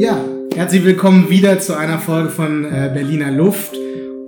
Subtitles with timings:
[0.00, 3.76] Ja, herzlich willkommen wieder zu einer Folge von äh, Berliner Luft.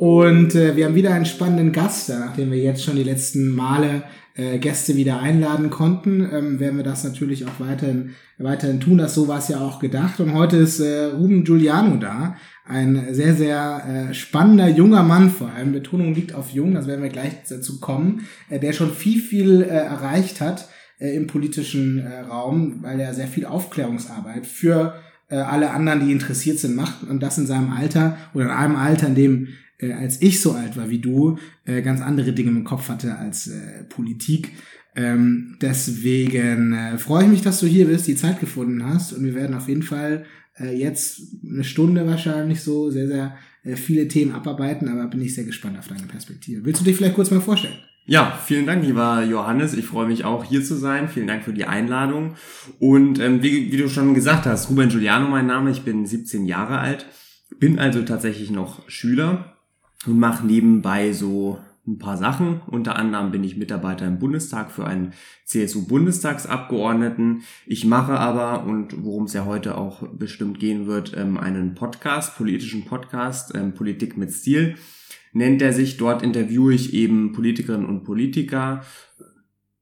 [0.00, 4.02] Und äh, wir haben wieder einen spannenden Gast, nachdem wir jetzt schon die letzten Male
[4.34, 8.98] äh, Gäste wieder einladen konnten, ähm, werden wir das natürlich auch weiterhin, weiterhin tun.
[8.98, 10.20] Das so war es ja auch gedacht.
[10.20, 12.36] Und heute ist äh, Ruben Giuliano da,
[12.66, 15.72] ein sehr, sehr äh, spannender junger Mann vor allem.
[15.72, 19.62] Betonung liegt auf jung, das werden wir gleich dazu kommen, äh, der schon viel, viel
[19.62, 20.68] äh, erreicht hat
[20.98, 24.96] äh, im politischen äh, Raum, weil er sehr viel Aufklärungsarbeit für
[25.32, 28.76] äh, alle anderen, die interessiert sind, macht und das in seinem Alter oder in einem
[28.76, 32.50] Alter, in dem äh, als ich so alt war wie du, äh, ganz andere Dinge
[32.50, 34.52] im Kopf hatte als äh, Politik.
[34.94, 39.24] Ähm, deswegen äh, freue ich mich, dass du hier bist, die Zeit gefunden hast und
[39.24, 40.26] wir werden auf jeden Fall
[40.58, 45.34] äh, jetzt eine Stunde wahrscheinlich so sehr, sehr äh, viele Themen abarbeiten, aber bin ich
[45.34, 46.64] sehr gespannt auf deine Perspektive.
[46.64, 47.78] Willst du dich vielleicht kurz mal vorstellen?
[48.04, 49.74] Ja, vielen Dank, lieber Johannes.
[49.74, 51.08] Ich freue mich auch, hier zu sein.
[51.08, 52.34] Vielen Dank für die Einladung.
[52.80, 55.70] Und ähm, wie, wie du schon gesagt hast, Ruben Giuliano mein Name.
[55.70, 57.06] Ich bin 17 Jahre alt,
[57.60, 59.56] bin also tatsächlich noch Schüler
[60.04, 62.60] und mache nebenbei so ein paar Sachen.
[62.66, 65.12] Unter anderem bin ich Mitarbeiter im Bundestag für einen
[65.44, 67.42] CSU-Bundestagsabgeordneten.
[67.66, 72.36] Ich mache aber, und worum es ja heute auch bestimmt gehen wird, ähm, einen Podcast,
[72.36, 74.76] politischen Podcast, ähm, Politik mit Stil
[75.32, 75.96] nennt er sich.
[75.96, 78.82] Dort interviewe ich eben Politikerinnen und Politiker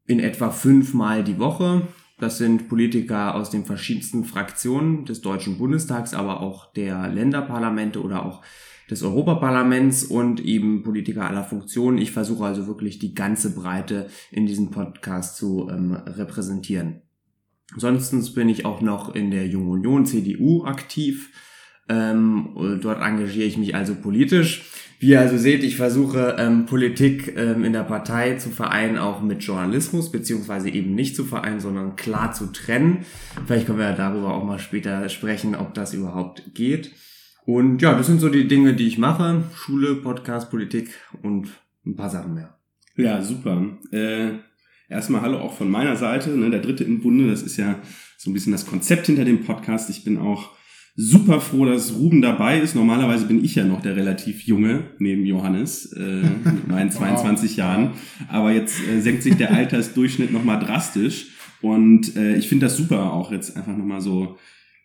[0.07, 1.83] in etwa fünfmal die Woche.
[2.19, 8.27] Das sind Politiker aus den verschiedensten Fraktionen des Deutschen Bundestags, aber auch der Länderparlamente oder
[8.27, 8.43] auch
[8.91, 11.99] des Europaparlaments und eben Politiker aller Funktionen.
[11.99, 17.03] Ich versuche also wirklich die ganze Breite in diesem Podcast zu ähm, repräsentieren.
[17.77, 21.31] Sonst bin ich auch noch in der Jungen Union CDU aktiv.
[21.89, 24.65] Ähm, dort engagiere ich mich also politisch.
[25.01, 29.23] Wie ihr also seht, ich versuche ähm, Politik ähm, in der Partei zu vereinen, auch
[29.23, 33.07] mit Journalismus, beziehungsweise eben nicht zu vereinen, sondern klar zu trennen.
[33.47, 36.93] Vielleicht können wir ja darüber auch mal später sprechen, ob das überhaupt geht.
[37.47, 39.43] Und ja, das sind so die Dinge, die ich mache.
[39.55, 40.91] Schule, Podcast, Politik
[41.23, 41.49] und
[41.87, 42.59] ein paar Sachen mehr.
[42.95, 43.79] Ja, super.
[43.93, 44.33] Äh,
[44.91, 46.29] erstmal hallo auch von meiner Seite.
[46.37, 47.81] Ne, der dritte im Bunde, das ist ja
[48.19, 49.89] so ein bisschen das Konzept hinter dem Podcast.
[49.89, 50.51] Ich bin auch
[50.97, 52.75] super froh, dass Ruben dabei ist.
[52.75, 57.57] Normalerweise bin ich ja noch der relativ junge neben Johannes äh, mit meinen 22 wow.
[57.57, 57.91] Jahren.
[58.29, 61.29] Aber jetzt äh, senkt sich der Altersdurchschnitt nochmal drastisch.
[61.63, 64.39] Und äh, ich finde das super, auch jetzt einfach nochmal so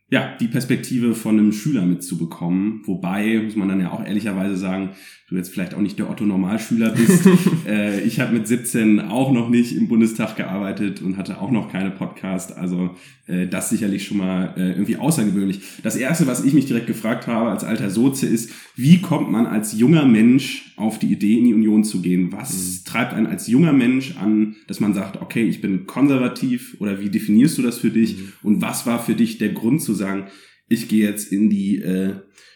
[0.10, 2.82] ja, die Perspektive von einem Schüler mitzubekommen.
[2.86, 4.92] Wobei, muss man dann ja auch ehrlicherweise sagen,
[5.28, 7.28] du jetzt vielleicht auch nicht der Otto-Normalschüler bist.
[7.68, 11.72] äh, ich habe mit 17 auch noch nicht im Bundestag gearbeitet und hatte auch noch
[11.72, 12.56] keine Podcast.
[12.56, 15.62] Also äh, das sicherlich schon mal äh, irgendwie außergewöhnlich.
[15.82, 19.48] Das Erste, was ich mich direkt gefragt habe als alter Sozi, ist, wie kommt man
[19.48, 22.32] als junger Mensch auf die Idee, in die Union zu gehen?
[22.32, 22.86] Was mhm.
[22.86, 27.10] treibt einen als junger Mensch an, dass man sagt, okay, ich bin konservativ oder wie
[27.10, 28.18] definierst du das für dich?
[28.18, 28.34] Mhm.
[28.44, 30.28] Und was war für dich der Grund zu sagen,
[30.68, 32.14] ich gehe jetzt in die äh,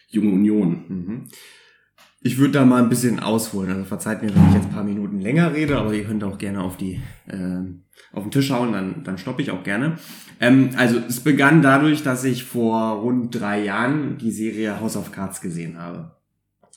[0.08, 0.84] junge Union?
[0.88, 1.24] Mhm.
[2.22, 3.70] Ich würde da mal ein bisschen ausholen.
[3.70, 6.38] Also verzeiht mir, wenn ich jetzt ein paar Minuten länger rede, aber ihr könnt auch
[6.38, 7.62] gerne auf die äh,
[8.12, 9.96] auf den Tisch hauen, dann, dann stoppe ich auch gerne.
[10.40, 15.12] Ähm, also es begann dadurch, dass ich vor rund drei Jahren die Serie House of
[15.12, 16.16] Cards gesehen habe.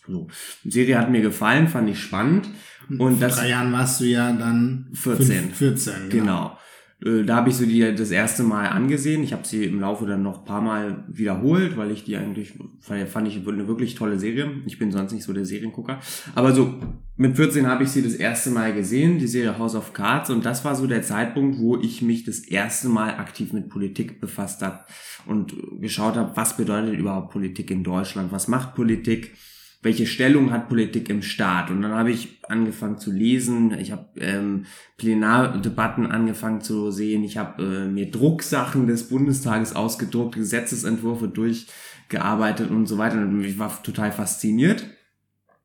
[0.06, 0.28] So.
[0.64, 2.50] Die Serie hat mir gefallen, fand ich spannend.
[2.90, 5.52] Und vor das, drei Jahren warst du ja dann 14.
[5.54, 6.10] 14, genau.
[6.10, 6.58] genau.
[7.04, 9.24] Äh, da habe ich so die das erste Mal angesehen.
[9.24, 12.54] Ich habe sie im Laufe dann noch ein paar Mal wiederholt, weil ich die eigentlich
[12.80, 14.52] fand, ich eine wirklich tolle Serie.
[14.66, 16.00] Ich bin sonst nicht so der Seriengucker,
[16.36, 16.74] aber so
[17.16, 20.46] mit 14 habe ich sie das erste Mal gesehen, die Serie House of Cards und
[20.46, 24.62] das war so der Zeitpunkt, wo ich mich das erste Mal aktiv mit Politik befasst
[24.62, 24.80] habe
[25.26, 28.32] und geschaut habe, was bedeutet überhaupt Politik in Deutschland?
[28.32, 29.36] Was macht Politik?
[29.84, 31.70] Welche Stellung hat Politik im Staat?
[31.70, 34.66] Und dann habe ich angefangen zu lesen, ich habe ähm,
[34.98, 42.88] Plenardebatten angefangen zu sehen, ich habe äh, mir Drucksachen des Bundestages ausgedruckt, Gesetzesentwürfe durchgearbeitet und
[42.88, 43.18] so weiter.
[43.18, 44.86] Und ich war total fasziniert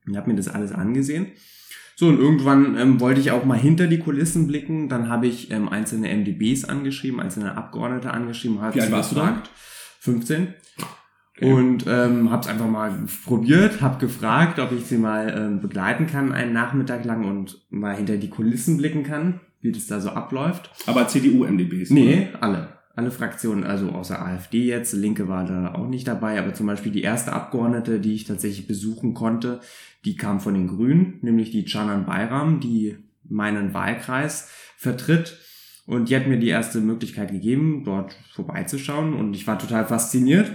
[0.06, 1.28] und habe mir das alles angesehen.
[1.94, 4.88] So, und irgendwann ähm, wollte ich auch mal hinter die Kulissen blicken.
[4.88, 8.58] Dann habe ich ähm, einzelne MDBs angeschrieben, einzelne Abgeordnete angeschrieben.
[8.72, 9.42] Wie alt warst du da?
[10.00, 10.54] 15.
[11.40, 12.92] Und ähm, habe es einfach mal
[13.24, 17.94] probiert, habe gefragt, ob ich sie mal ähm, begleiten kann einen Nachmittag lang und mal
[17.94, 20.70] hinter die Kulissen blicken kann, wie das da so abläuft.
[20.86, 21.90] Aber CDU-MDBs?
[21.90, 22.42] Nee, oder?
[22.42, 22.68] alle.
[22.96, 26.90] Alle Fraktionen, also außer AfD jetzt, Linke war da auch nicht dabei, aber zum Beispiel
[26.90, 29.60] die erste Abgeordnete, die ich tatsächlich besuchen konnte,
[30.04, 35.38] die kam von den Grünen, nämlich die Canan Bayram, die meinen Wahlkreis vertritt.
[35.86, 40.50] Und die hat mir die erste Möglichkeit gegeben, dort vorbeizuschauen und ich war total fasziniert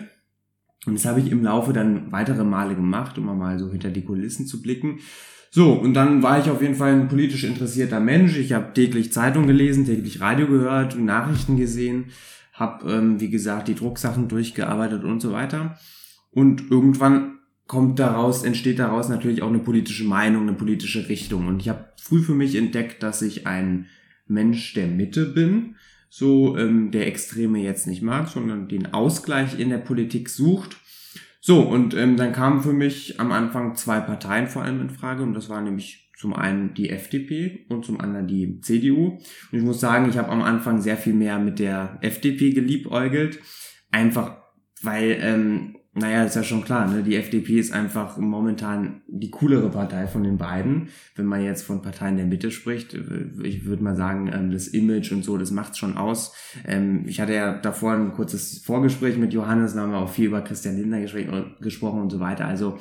[0.85, 4.03] und das habe ich im Laufe dann weitere Male gemacht, um mal so hinter die
[4.03, 4.99] Kulissen zu blicken.
[5.49, 8.37] So, und dann war ich auf jeden Fall ein politisch interessierter Mensch.
[8.37, 12.05] Ich habe täglich Zeitung gelesen, täglich Radio gehört, Nachrichten gesehen,
[12.53, 15.77] habe, ähm, wie gesagt, die Drucksachen durchgearbeitet und so weiter.
[16.31, 21.47] Und irgendwann kommt daraus, entsteht daraus natürlich auch eine politische Meinung, eine politische Richtung.
[21.47, 23.85] Und ich habe früh für mich entdeckt, dass ich ein
[24.27, 25.75] Mensch der Mitte bin,
[26.15, 30.77] so ähm, der Extreme jetzt nicht mag, sondern den Ausgleich in der Politik sucht.
[31.41, 35.23] So, und ähm, dann kamen für mich am Anfang zwei Parteien vor allem in Frage,
[35.23, 39.17] und das war nämlich zum einen die FDP und zum anderen die CDU.
[39.51, 43.39] Und ich muss sagen, ich habe am Anfang sehr viel mehr mit der FDP geliebäugelt,
[43.89, 44.37] einfach
[44.83, 47.03] weil ähm, naja, ist ja schon klar, ne?
[47.03, 50.89] Die FDP ist einfach momentan die coolere Partei von den beiden.
[51.15, 52.95] Wenn man jetzt von Parteien der Mitte spricht,
[53.43, 56.33] ich würde mal sagen, ähm, das Image und so, das macht's schon aus.
[56.65, 60.25] Ähm, ich hatte ja davor ein kurzes Vorgespräch mit Johannes, da haben wir auch viel
[60.25, 60.99] über Christian Lindner
[61.61, 62.47] gesprochen und so weiter.
[62.47, 62.79] Also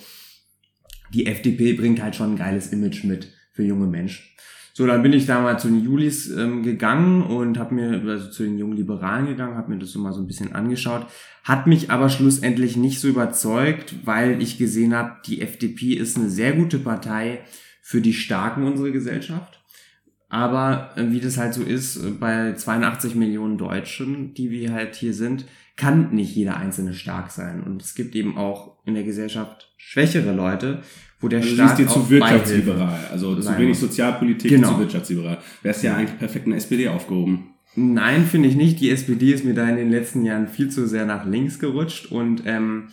[1.12, 4.24] die FDP bringt halt schon ein geiles Image mit für junge Menschen.
[4.74, 8.30] So, dann bin ich da mal zu den Julis ähm, gegangen und habe mir, also
[8.30, 11.06] zu den jungen Liberalen gegangen, habe mir das so mal so ein bisschen angeschaut,
[11.44, 16.30] hat mich aber schlussendlich nicht so überzeugt, weil ich gesehen habe, die FDP ist eine
[16.30, 17.40] sehr gute Partei
[17.82, 19.60] für die Starken unserer Gesellschaft.
[20.30, 24.94] Aber äh, wie das halt so ist, äh, bei 82 Millionen Deutschen, die wir halt
[24.94, 25.44] hier sind,
[25.76, 27.62] kann nicht jeder Einzelne stark sein.
[27.62, 30.80] Und es gibt eben auch in der Gesellschaft schwächere Leute,
[31.22, 34.72] wo der also Staat du siehst dir zu wirtschaftsliberal, also zu wenig Sozialpolitik genau.
[34.72, 35.38] zu wirtschaftsliberal.
[35.62, 37.54] Wärst ja eigentlich perfekt in der SPD aufgehoben.
[37.74, 38.80] Nein, finde ich nicht.
[38.80, 42.12] Die SPD ist mir da in den letzten Jahren viel zu sehr nach links gerutscht
[42.12, 42.88] und ähm,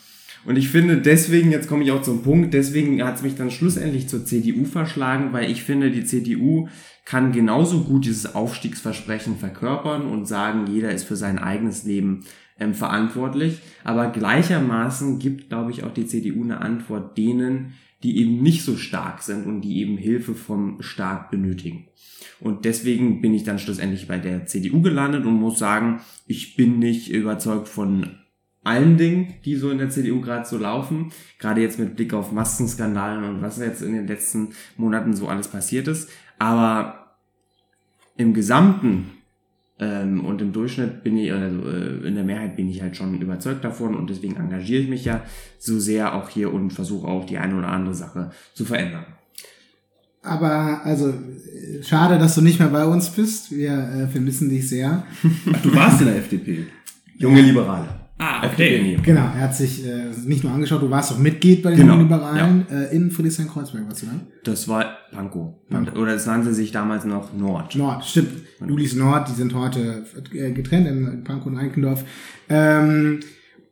[0.46, 3.52] und ich finde deswegen, jetzt komme ich auch zum Punkt, deswegen hat es mich dann
[3.52, 6.70] schlussendlich zur CDU verschlagen, weil ich finde, die CDU
[7.04, 12.24] kann genauso gut dieses Aufstiegsversprechen verkörpern und sagen, jeder ist für sein eigenes Leben
[12.60, 13.60] ähm, verantwortlich.
[13.84, 17.74] Aber gleichermaßen gibt, glaube ich, auch die CDU eine Antwort denen,
[18.04, 21.88] die eben nicht so stark sind und die eben Hilfe vom Staat benötigen.
[22.40, 26.80] Und deswegen bin ich dann schlussendlich bei der CDU gelandet und muss sagen, ich bin
[26.80, 28.19] nicht überzeugt von
[28.63, 31.12] allen Dingen, die so in der CDU gerade so laufen.
[31.40, 35.48] Gerade jetzt mit Blick auf Maskenskandalen und was jetzt in den letzten Monaten so alles
[35.48, 36.10] passiert ist.
[36.38, 37.18] Aber
[38.18, 39.12] im Gesamten
[39.80, 43.22] ähm, und im Durchschnitt bin ich, also äh, in der Mehrheit bin ich halt schon
[43.22, 45.24] überzeugt davon und deswegen engagiere ich mich ja
[45.58, 49.06] so sehr auch hier und versuche auch die eine oder andere Sache zu verändern.
[50.22, 51.14] Aber also
[51.81, 53.52] schade, dass du nicht mehr bei uns bist.
[53.52, 55.06] Wir äh, vermissen dich sehr.
[55.54, 56.68] Ach, du warst in der FDP.
[57.18, 57.88] Junge Liberale.
[58.21, 58.98] Ah, okay.
[59.01, 61.98] Genau, er hat sich äh, nicht nur angeschaut, du warst auch Mitglied bei den Genau,
[61.98, 64.19] Liberalen äh, in Friedrichshain-Kreuzberg, warst du ne?
[64.44, 65.54] Das war Pankow.
[65.95, 67.75] Oder das nannte sich damals noch Nord.
[67.77, 68.44] Nord, stimmt.
[68.68, 72.04] Julis Nord, die sind heute äh, getrennt in Pankow und Reikendorf.
[72.50, 73.21] Ähm,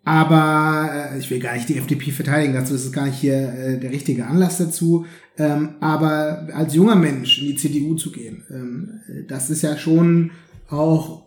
[0.06, 3.36] aber äh, ich will gar nicht die FDP verteidigen, dazu ist es gar nicht hier
[3.36, 5.06] äh, der richtige Anlass dazu.
[5.38, 10.32] Ähm, aber als junger Mensch in die CDU zu gehen, ähm, das ist ja schon
[10.70, 11.27] auch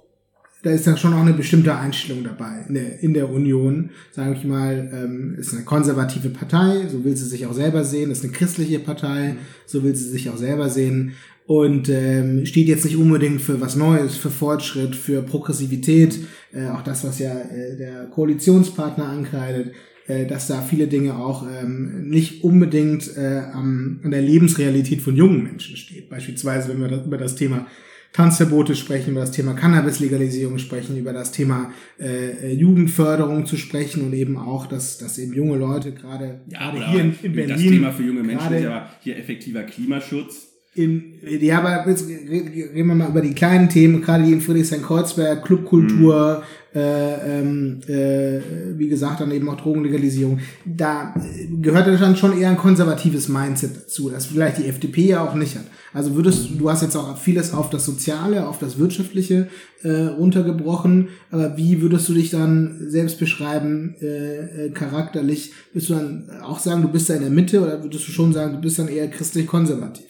[0.62, 3.90] da ist ja schon auch eine bestimmte Einstellung dabei in der, in der Union.
[4.12, 8.10] Sage ich mal, ähm, ist eine konservative Partei, so will sie sich auch selber sehen,
[8.10, 9.36] ist eine christliche Partei,
[9.66, 11.12] so will sie sich auch selber sehen
[11.46, 16.20] und ähm, steht jetzt nicht unbedingt für was Neues, für Fortschritt, für Progressivität,
[16.52, 19.72] äh, auch das, was ja äh, der Koalitionspartner ankreidet,
[20.06, 25.16] äh, dass da viele Dinge auch ähm, nicht unbedingt äh, am, an der Lebensrealität von
[25.16, 26.08] jungen Menschen steht.
[26.08, 27.66] Beispielsweise, wenn wir da, über das Thema
[28.12, 34.12] Tanzverbote sprechen, über das Thema Cannabis-Legalisierung sprechen, über das Thema äh, Jugendförderung zu sprechen und
[34.14, 37.60] eben auch, dass, dass eben junge Leute gerade Ja, gerade hier in, in Berlin das
[37.62, 40.48] Thema für junge Menschen ist ja hier effektiver Klimaschutz.
[40.74, 45.44] in, ja, aber jetzt reden wir mal über die kleinen Themen, gerade die in Friedrichshain-Kreuzberg,
[45.44, 46.42] Clubkultur,
[46.74, 48.40] äh, ähm, äh,
[48.78, 50.38] wie gesagt, dann eben auch Drogenlegalisierung.
[50.64, 51.14] Da
[51.60, 55.34] gehört ja dann schon eher ein konservatives Mindset dazu, das vielleicht die FDP ja auch
[55.34, 55.64] nicht hat.
[55.92, 59.48] Also würdest du hast jetzt auch vieles auf das Soziale, auf das Wirtschaftliche
[59.82, 65.52] äh, runtergebrochen, aber wie würdest du dich dann selbst beschreiben, äh, äh, charakterlich?
[65.72, 68.32] Würdest du dann auch sagen, du bist da in der Mitte oder würdest du schon
[68.32, 70.06] sagen, du bist dann eher christlich-konservativ?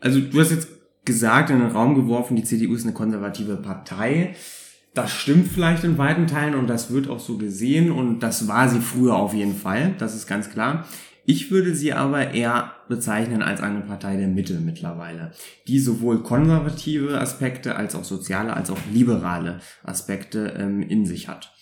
[0.00, 0.68] Also du hast jetzt
[1.04, 4.34] gesagt, in den Raum geworfen, die CDU ist eine konservative Partei.
[4.94, 8.68] Das stimmt vielleicht in weiten Teilen und das wird auch so gesehen und das war
[8.68, 10.86] sie früher auf jeden Fall, das ist ganz klar.
[11.26, 15.32] Ich würde sie aber eher bezeichnen als eine Partei der Mitte mittlerweile,
[15.66, 21.52] die sowohl konservative Aspekte als auch soziale als auch liberale Aspekte ähm, in sich hat.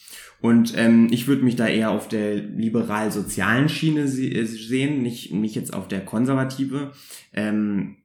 [0.42, 5.54] Und ähm, ich würde mich da eher auf der liberal-sozialen Schiene äh, sehen, nicht, nicht
[5.54, 6.90] jetzt auf der konservative.
[7.32, 7.98] Ähm,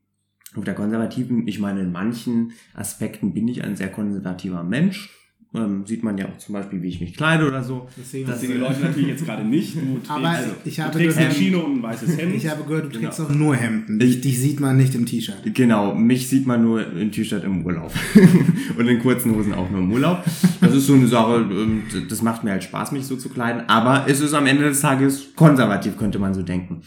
[0.56, 5.17] auf der konservativen, ich meine, in manchen Aspekten bin ich ein sehr konservativer Mensch.
[5.56, 7.88] Ähm, sieht man ja auch zum Beispiel, wie ich mich kleide oder so.
[7.98, 9.76] Deswegen Das sehen die Leute natürlich jetzt gerade nicht.
[9.76, 10.36] Du trägst, Aber
[10.66, 12.36] ich habe du trägst gehört- ein Chino und ein weißes Hemd.
[12.36, 13.30] Ich habe gehört, du trägst Genau.
[13.30, 13.98] auch nur Hemden.
[13.98, 15.38] Dich, dich sieht man nicht im T-Shirt.
[15.54, 17.94] Genau, mich sieht man nur in T-Shirt im Urlaub.
[18.78, 20.24] und in kurzen Hosen auch nur im Urlaub.
[20.60, 23.64] Das ist so eine Sache, ähm, das macht mir halt Spaß, mich so zu kleiden.
[23.70, 26.82] Aber es ist am Ende des Tages konservativ, könnte man so denken.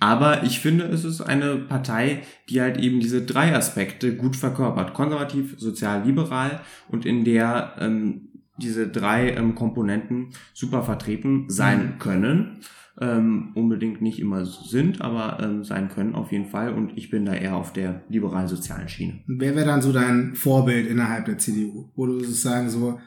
[0.00, 4.94] Aber ich finde, es ist eine Partei, die halt eben diese drei Aspekte gut verkörpert.
[4.94, 12.60] Konservativ, sozial, liberal und in der ähm, diese drei ähm, Komponenten super vertreten sein können.
[13.00, 16.72] Ähm, unbedingt nicht immer sind, aber ähm, sein können auf jeden Fall.
[16.72, 19.18] Und ich bin da eher auf der liberal-sozialen Schiene.
[19.26, 21.90] Wer wäre dann so dein Vorbild innerhalb der CDU?
[21.96, 23.00] Wo du sozusagen so,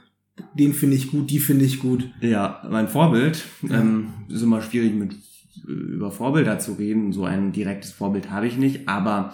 [0.56, 2.12] den finde ich gut, die finde ich gut.
[2.20, 5.16] Ja, mein Vorbild, ähm, ist immer schwierig mit
[5.66, 7.12] über Vorbilder zu reden.
[7.12, 9.34] So ein direktes Vorbild habe ich nicht, aber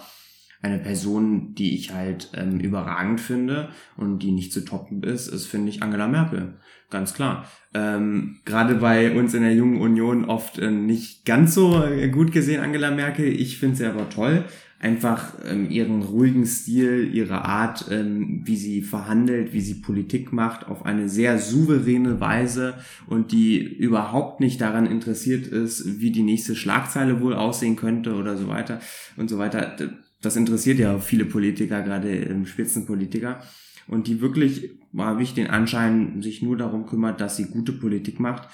[0.64, 5.46] eine Person, die ich halt ähm, überragend finde und die nicht zu toppen ist, ist,
[5.46, 6.54] finde ich, Angela Merkel.
[6.88, 7.46] Ganz klar.
[7.74, 12.32] Ähm, Gerade bei uns in der Jungen Union oft äh, nicht ganz so äh, gut
[12.32, 13.26] gesehen, Angela Merkel.
[13.26, 14.44] Ich finde sie aber toll.
[14.84, 20.68] Einfach ähm, ihren ruhigen Stil, ihre Art, ähm, wie sie verhandelt, wie sie Politik macht,
[20.68, 22.74] auf eine sehr souveräne Weise
[23.06, 28.36] und die überhaupt nicht daran interessiert ist, wie die nächste Schlagzeile wohl aussehen könnte oder
[28.36, 28.78] so weiter
[29.16, 29.74] und so weiter.
[30.20, 33.40] Das interessiert ja viele Politiker, gerade ähm, Spitzenpolitiker.
[33.86, 38.20] Und die wirklich, habe ich den Anschein, sich nur darum kümmert, dass sie gute Politik
[38.20, 38.50] macht.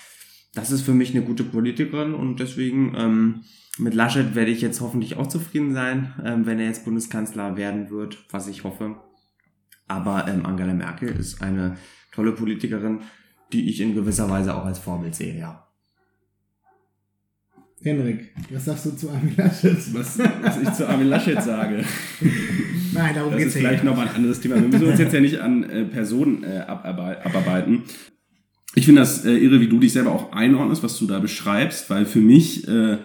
[0.55, 3.41] Das ist für mich eine gute Politikerin und deswegen ähm,
[3.79, 7.91] mit Laschet werde ich jetzt hoffentlich auch zufrieden sein, ähm, wenn er jetzt Bundeskanzler werden
[7.91, 8.97] wird, was ich hoffe.
[9.87, 11.77] Aber ähm, Angela Merkel ist eine
[12.13, 13.01] tolle Politikerin,
[13.53, 15.67] die ich in gewisser Weise auch als Vorbild sehe, ja.
[17.83, 19.95] Henrik, was sagst du zu Armin Laschet?
[19.95, 21.83] was, was ich zu Armin Laschet sage.
[22.93, 24.57] Nein, darum Das geht's ist ja vielleicht nochmal ein anderes Thema.
[24.57, 27.23] Wir müssen uns jetzt ja nicht an äh, Personen äh, abarbeiten.
[27.25, 27.83] abarbeiten.
[28.75, 31.89] Ich finde das äh, irre, wie du dich selber auch einordnest, was du da beschreibst,
[31.89, 32.99] weil für mich äh,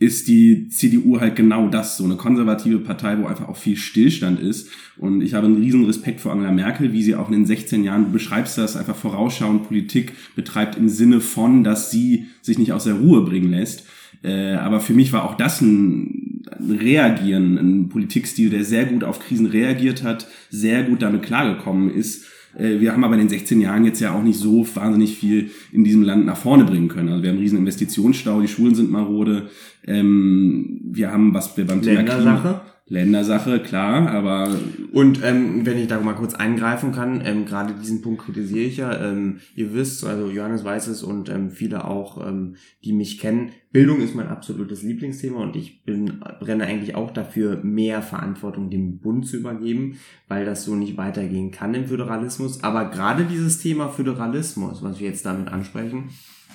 [0.00, 4.38] ist die CDU halt genau das, so eine konservative Partei, wo einfach auch viel Stillstand
[4.38, 4.68] ist.
[4.96, 7.82] Und ich habe einen riesen Respekt vor Angela Merkel, wie sie auch in den 16
[7.82, 12.72] Jahren, du beschreibst das, einfach vorausschauend Politik betreibt im Sinne von, dass sie sich nicht
[12.72, 13.86] aus der Ruhe bringen lässt.
[14.22, 19.02] Äh, aber für mich war auch das ein, ein Reagieren, ein Politikstil, der sehr gut
[19.02, 22.24] auf Krisen reagiert hat, sehr gut damit klargekommen ist.
[22.58, 25.50] Äh, wir haben aber in den 16 Jahren jetzt ja auch nicht so wahnsinnig viel
[25.72, 27.08] in diesem Land nach vorne bringen können.
[27.08, 29.48] Also wir haben einen riesen Investitionsstau, die Schulen sind marode.
[29.86, 32.60] Ähm, wir haben, was wir beim Thema Ländersache.
[32.90, 34.56] Ländersache, klar, aber
[34.92, 38.78] Und ähm, wenn ich da mal kurz eingreifen kann, ähm, gerade diesen Punkt kritisiere ich
[38.78, 38.98] ja.
[39.04, 43.50] Ähm, ihr wisst, also Johannes weiß es und ähm, viele auch, ähm, die mich kennen,
[43.70, 48.98] Bildung ist mein absolutes Lieblingsthema und ich bin, brenne eigentlich auch dafür, mehr Verantwortung dem
[48.98, 52.64] Bund zu übergeben, weil das so nicht weitergehen kann im Föderalismus.
[52.64, 56.08] Aber gerade dieses Thema Föderalismus, was wir jetzt damit ansprechen,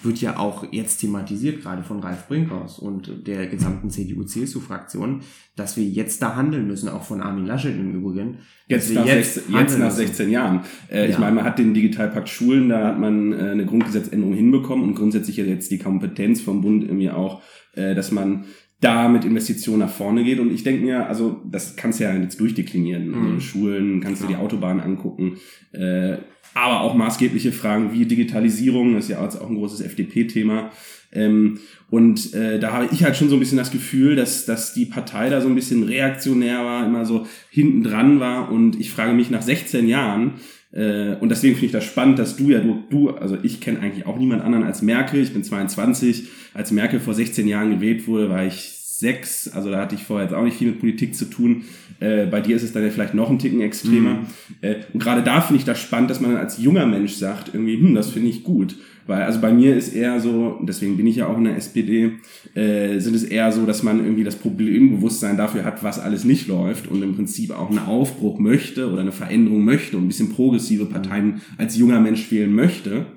[0.04, 5.22] wird ja auch jetzt thematisiert, gerade von Ralf Brinkhaus und der gesamten CDU-CSU-Fraktion,
[5.56, 8.40] dass wir jetzt da handeln müssen, auch von Armin Laschet im Übrigen.
[8.68, 9.98] Jetzt, nach, 16, jetzt nach müssen.
[9.98, 10.62] 16 Jahren.
[10.92, 11.20] Äh, Ich Ja.
[11.20, 15.38] meine, man hat den Digitalpakt Schulen, da hat man äh, eine Grundgesetzänderung hinbekommen und grundsätzlich
[15.38, 17.42] ja jetzt die Kompetenz vom Bund irgendwie auch,
[17.74, 18.46] äh, dass man
[18.82, 20.40] da mit Investitionen nach vorne geht.
[20.40, 23.10] Und ich denke mir, also das kannst du ja jetzt durchdeklinieren.
[23.10, 23.26] Mhm.
[23.36, 24.32] Also Schulen, kannst du Ja.
[24.32, 25.38] die Autobahnen angucken.
[25.72, 26.18] Äh,
[26.54, 30.72] aber auch maßgebliche Fragen wie Digitalisierung, das ist ja auch ein großes FDP-Thema.
[31.12, 34.74] Ähm, und äh, da habe ich halt schon so ein bisschen das Gefühl, dass, dass
[34.74, 38.52] die Partei da so ein bisschen reaktionär war, immer so hinten dran war.
[38.52, 40.34] Und ich frage mich nach 16 Jahren,
[40.74, 43.80] äh, und deswegen finde ich das spannend, dass du ja, du, du also ich kenne
[43.80, 45.22] eigentlich auch niemand anderen als Merkel.
[45.22, 46.30] Ich bin 22.
[46.54, 49.48] Als Merkel vor 16 Jahren gewählt wurde, war ich sechs.
[49.48, 51.64] Also da hatte ich vorher jetzt auch nicht viel mit Politik zu tun.
[52.00, 54.16] Äh, bei dir ist es dann ja vielleicht noch ein Ticken extremer.
[54.16, 54.26] Mhm.
[54.62, 57.54] Äh, und gerade da finde ich das spannend, dass man dann als junger Mensch sagt,
[57.54, 58.76] irgendwie, hm, das finde ich gut.
[59.06, 62.14] Weil, also bei mir ist eher so, deswegen bin ich ja auch in der SPD,
[62.54, 66.48] äh, sind es eher so, dass man irgendwie das Problembewusstsein dafür hat, was alles nicht
[66.48, 70.32] läuft und im Prinzip auch einen Aufbruch möchte oder eine Veränderung möchte und ein bisschen
[70.32, 73.08] progressive Parteien als junger Mensch wählen möchte.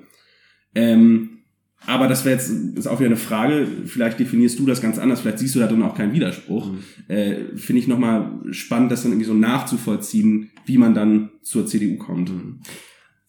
[0.75, 1.36] Ähm,
[1.85, 5.21] aber das wäre jetzt ist auch wieder eine Frage, vielleicht definierst du das ganz anders,
[5.21, 6.71] vielleicht siehst du da drin auch keinen Widerspruch.
[7.07, 11.97] Äh, Finde ich nochmal spannend, das dann irgendwie so nachzuvollziehen, wie man dann zur CDU
[11.97, 12.31] kommt.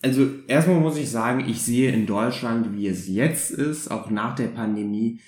[0.02, 4.34] Also erstmal muss ich sagen, ich sehe in Deutschland, wie es jetzt ist, auch nach
[4.34, 5.20] der Pandemie,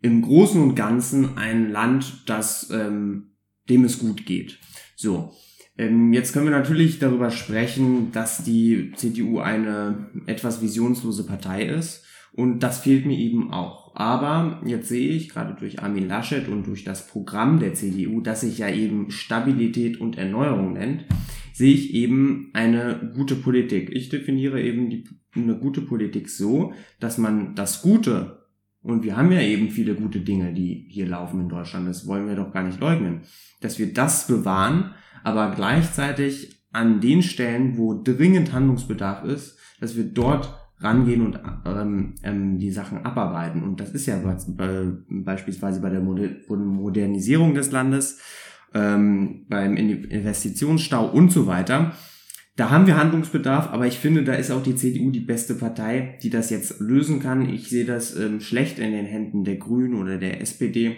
[0.00, 3.30] im Großen und Ganzen ein Land, das ähm,
[3.68, 4.58] dem es gut geht.
[4.96, 5.32] So,
[5.78, 12.03] ähm, jetzt können wir natürlich darüber sprechen, dass die CDU eine etwas visionslose Partei ist.
[12.36, 13.94] Und das fehlt mir eben auch.
[13.94, 18.40] Aber jetzt sehe ich gerade durch Armin Laschet und durch das Programm der CDU, das
[18.40, 21.04] sich ja eben Stabilität und Erneuerung nennt,
[21.52, 23.90] sehe ich eben eine gute Politik.
[23.92, 25.04] Ich definiere eben die,
[25.36, 28.48] eine gute Politik so, dass man das Gute,
[28.82, 32.26] und wir haben ja eben viele gute Dinge, die hier laufen in Deutschland, das wollen
[32.26, 33.20] wir doch gar nicht leugnen,
[33.60, 34.90] dass wir das bewahren,
[35.22, 42.14] aber gleichzeitig an den Stellen, wo dringend Handlungsbedarf ist, dass wir dort rangehen und ähm,
[42.22, 43.62] ähm, die Sachen abarbeiten.
[43.62, 48.20] Und das ist ja bei, beispielsweise bei der Modernisierung des Landes,
[48.74, 51.92] ähm, beim Investitionsstau und so weiter.
[52.56, 56.18] Da haben wir Handlungsbedarf, aber ich finde, da ist auch die CDU die beste Partei,
[56.22, 57.48] die das jetzt lösen kann.
[57.48, 60.96] Ich sehe das ähm, schlecht in den Händen der Grünen oder der SPD,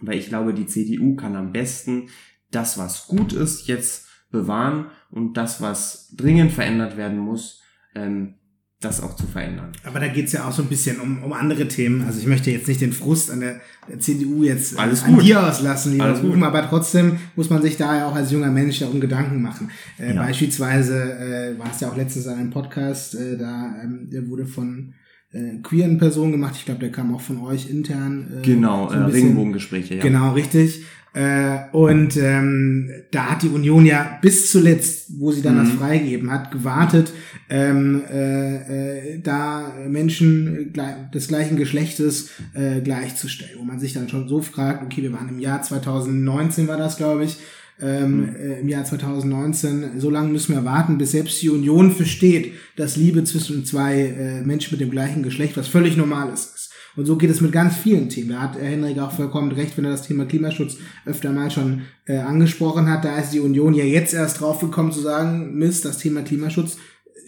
[0.00, 2.08] weil ich glaube, die CDU kann am besten
[2.50, 7.62] das, was gut ist, jetzt bewahren und das, was dringend verändert werden muss,
[7.94, 8.36] ähm,
[8.80, 9.72] das auch zu verändern.
[9.84, 12.02] Aber da geht's ja auch so ein bisschen um, um andere Themen.
[12.06, 15.14] Also ich möchte jetzt nicht den Frust an der, der CDU jetzt äh, Alles an
[15.14, 15.24] gut.
[15.24, 18.50] dir auslassen, lieber Alles Rufen, aber trotzdem muss man sich da ja auch als junger
[18.50, 19.70] Mensch darum Gedanken machen.
[19.98, 20.22] Äh, ja.
[20.22, 24.46] Beispielsweise äh, war es ja auch letztens an einem Podcast, äh, da ähm, der wurde
[24.46, 24.94] von
[25.32, 26.54] äh, queeren Personen gemacht.
[26.56, 28.38] Ich glaube, der kam auch von euch intern.
[28.38, 30.02] Äh, genau, so äh, Regenbogengespräche, ja.
[30.02, 30.84] Genau, richtig.
[31.12, 35.64] Äh, und ähm, da hat die Union ja bis zuletzt, wo sie dann mhm.
[35.64, 37.12] das freigeben hat, gewartet,
[37.48, 40.72] ähm, äh, äh, da Menschen
[41.12, 45.28] des gleichen Geschlechtes äh, gleichzustellen, wo man sich dann schon so fragt, okay, wir waren
[45.28, 47.38] im Jahr 2019 war das, glaube ich,
[47.82, 48.36] ähm, mhm.
[48.36, 52.96] äh, im Jahr 2019, so lange müssen wir warten, bis selbst die Union versteht, dass
[52.96, 56.59] Liebe zwischen zwei äh, Menschen mit dem gleichen Geschlecht was völlig Normales ist.
[56.96, 58.30] Und so geht es mit ganz vielen Themen.
[58.30, 62.18] Da hat Henrik auch vollkommen recht, wenn er das Thema Klimaschutz öfter mal schon äh,
[62.18, 63.04] angesprochen hat.
[63.04, 66.78] Da ist die Union ja jetzt erst drauf gekommen zu sagen, Mist, das Thema Klimaschutz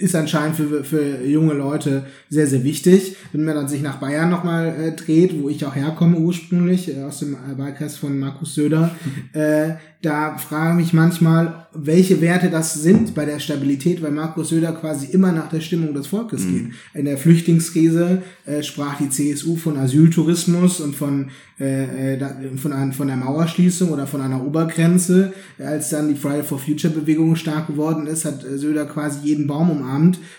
[0.03, 3.17] ist anscheinend für, für junge Leute sehr, sehr wichtig.
[3.33, 7.03] Wenn man dann sich nach Bayern nochmal äh, dreht, wo ich auch herkomme ursprünglich, äh,
[7.03, 8.95] aus dem Wahlkreis von Markus Söder,
[9.33, 14.49] äh, da frage ich mich manchmal, welche Werte das sind bei der Stabilität, weil Markus
[14.49, 16.53] Söder quasi immer nach der Stimmung des Volkes mhm.
[16.53, 16.73] geht.
[16.95, 21.31] In der Flüchtlingskrise äh, sprach die CSU von Asyltourismus und von,
[21.61, 25.33] äh, äh von, ein, von der Mauerschließung oder von einer Obergrenze.
[25.59, 29.47] Als dann die Friday for Future Bewegung stark geworden ist, hat äh, Söder quasi jeden
[29.47, 29.92] Baum umarmt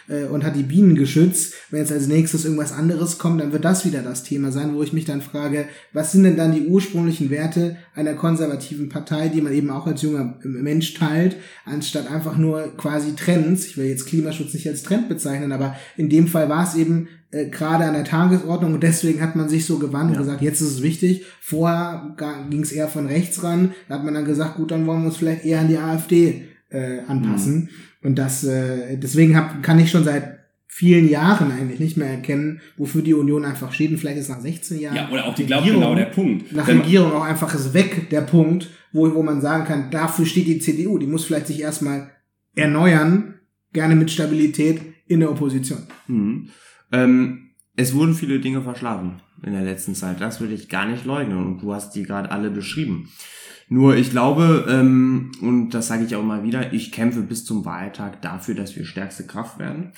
[0.07, 1.53] äh, und hat die Bienen geschützt.
[1.69, 4.83] Wenn jetzt als nächstes irgendwas anderes kommt, dann wird das wieder das Thema sein, wo
[4.83, 9.41] ich mich dann frage, was sind denn dann die ursprünglichen Werte einer konservativen Partei, die
[9.41, 13.65] man eben auch als junger Mensch teilt, anstatt einfach nur quasi Trends.
[13.65, 17.07] Ich will jetzt Klimaschutz nicht als Trend bezeichnen, aber in dem Fall war es eben
[17.33, 20.17] äh, gerade an der Tagesordnung und deswegen hat man sich so gewandt ja.
[20.17, 21.25] und gesagt, jetzt ist es wichtig.
[21.41, 22.15] Vorher
[22.49, 23.73] ging es eher von rechts ran.
[23.89, 26.45] Da hat man dann gesagt, gut, dann wollen wir uns vielleicht eher an die AfD
[26.69, 27.55] äh, anpassen.
[27.55, 27.69] Mhm.
[28.03, 32.59] Und das, äh, deswegen hab, kann ich schon seit vielen Jahren eigentlich nicht mehr erkennen,
[32.77, 33.91] wofür die Union einfach steht.
[33.91, 34.95] Und vielleicht ist nach 16 Jahren.
[34.95, 36.51] Ja, oder auch die glaubt genau der Punkt.
[36.51, 40.47] Nach Regierung auch einfach ist weg der Punkt, wo, wo man sagen kann, dafür steht
[40.47, 40.97] die CDU.
[40.97, 42.09] Die muss vielleicht sich erstmal
[42.55, 43.35] erneuern,
[43.71, 45.83] gerne mit Stabilität in der Opposition.
[46.07, 46.49] Mhm.
[46.91, 50.21] Ähm, es wurden viele Dinge verschlafen in der letzten Zeit.
[50.21, 51.37] Das würde ich gar nicht leugnen.
[51.37, 53.09] Und du hast die gerade alle beschrieben.
[53.73, 57.65] Nur ich glaube, ähm, und das sage ich auch mal wieder, ich kämpfe bis zum
[57.65, 59.93] Wahltag dafür, dass wir stärkste Kraft werden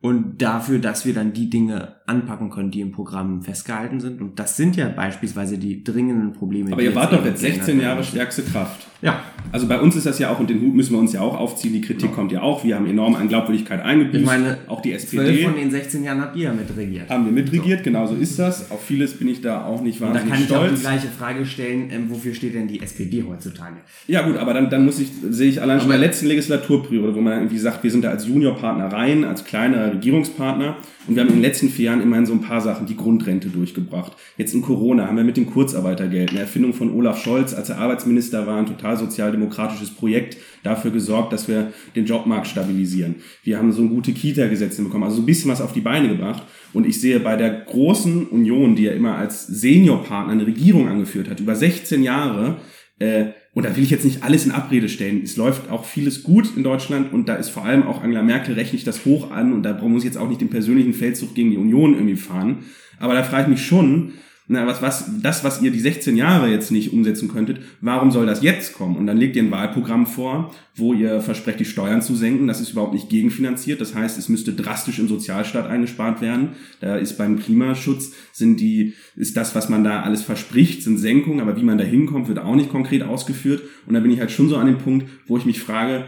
[0.00, 4.22] und dafür, dass wir dann die Dinge anpacken können, die im Programm festgehalten sind.
[4.22, 6.72] Und das sind ja beispielsweise die dringenden Probleme.
[6.72, 8.86] Aber ihr wart doch jetzt 16 Jahre stärkste Kraft.
[9.00, 9.22] Ja.
[9.50, 11.38] Also bei uns ist das ja auch, und den Hut müssen wir uns ja auch
[11.38, 12.14] aufziehen, die Kritik ja.
[12.14, 14.20] kommt ja auch, wir haben enorm an Glaubwürdigkeit eingebüßt.
[14.20, 15.24] Ich meine, auch die SPD.
[15.24, 17.08] 12 von den 16 Jahren habt ihr mitregiert.
[17.08, 17.84] Haben wir mitregiert, so.
[17.84, 18.70] genau so ist das.
[18.70, 20.28] Auf vieles bin ich da auch nicht wahnsinnig stolz.
[20.28, 20.72] Da kann ich stolz.
[20.72, 23.76] auch die gleiche Frage stellen, ähm, wofür steht denn die SPD heutzutage?
[24.06, 27.14] Ja gut, aber dann, dann muss ich, sehe ich allein schon bei der letzten Legislaturperiode,
[27.14, 30.76] wo man irgendwie sagt, wir sind da als Juniorpartner rein, als kleiner Regierungspartner
[31.08, 33.48] und wir haben in den letzten vier Jahren immerhin so ein paar Sachen, die Grundrente
[33.48, 34.12] durchgebracht.
[34.36, 37.78] Jetzt in Corona haben wir mit dem Kurzarbeitergeld, eine Erfindung von Olaf Scholz, als er
[37.78, 43.16] Arbeitsminister war, ein total sozialdemokratisches Projekt dafür gesorgt, dass wir den Jobmarkt stabilisieren.
[43.42, 46.08] Wir haben so ein gute Kita-Gesetze bekommen, also so ein bisschen was auf die Beine
[46.08, 46.42] gebracht.
[46.72, 51.28] Und ich sehe bei der großen Union, die ja immer als Seniorpartner eine Regierung angeführt
[51.30, 52.56] hat, über 16 Jahre,
[52.98, 55.22] äh, und da will ich jetzt nicht alles in Abrede stellen.
[55.22, 58.54] Es läuft auch vieles gut in Deutschland und da ist vor allem auch Angela Merkel,
[58.54, 61.34] rechne ich das hoch an und da muss ich jetzt auch nicht den persönlichen Feldzug
[61.34, 62.66] gegen die Union irgendwie fahren.
[63.00, 64.12] Aber da frage ich mich schon,
[64.50, 68.24] na, was, was, das, was ihr die 16 Jahre jetzt nicht umsetzen könntet, warum soll
[68.24, 68.96] das jetzt kommen?
[68.96, 72.46] Und dann legt ihr ein Wahlprogramm vor, wo ihr versprecht, die Steuern zu senken.
[72.46, 73.78] Das ist überhaupt nicht gegenfinanziert.
[73.78, 76.50] Das heißt, es müsste drastisch im Sozialstaat eingespart werden.
[76.80, 81.40] Da ist beim Klimaschutz sind die, ist das, was man da alles verspricht, sind Senkungen.
[81.40, 83.62] Aber wie man da hinkommt, wird auch nicht konkret ausgeführt.
[83.86, 86.06] Und da bin ich halt schon so an dem Punkt, wo ich mich frage,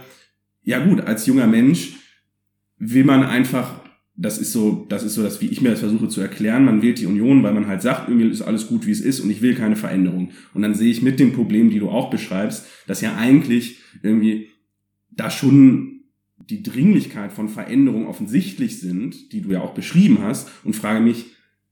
[0.63, 1.93] ja gut, als junger Mensch
[2.79, 3.80] will man einfach
[4.21, 6.67] das ist so, das ist so, dass wie ich mir das versuche zu erklären.
[6.67, 9.21] Man wählt die Union, weil man halt sagt, irgendwie ist alles gut, wie es ist
[9.21, 10.33] und ich will keine Veränderung.
[10.53, 14.49] Und dann sehe ich mit dem Problem, die du auch beschreibst, dass ja eigentlich irgendwie
[15.11, 16.03] da schon
[16.37, 21.27] die Dringlichkeit von Veränderungen offensichtlich sind, die du ja auch beschrieben hast, und frage mich,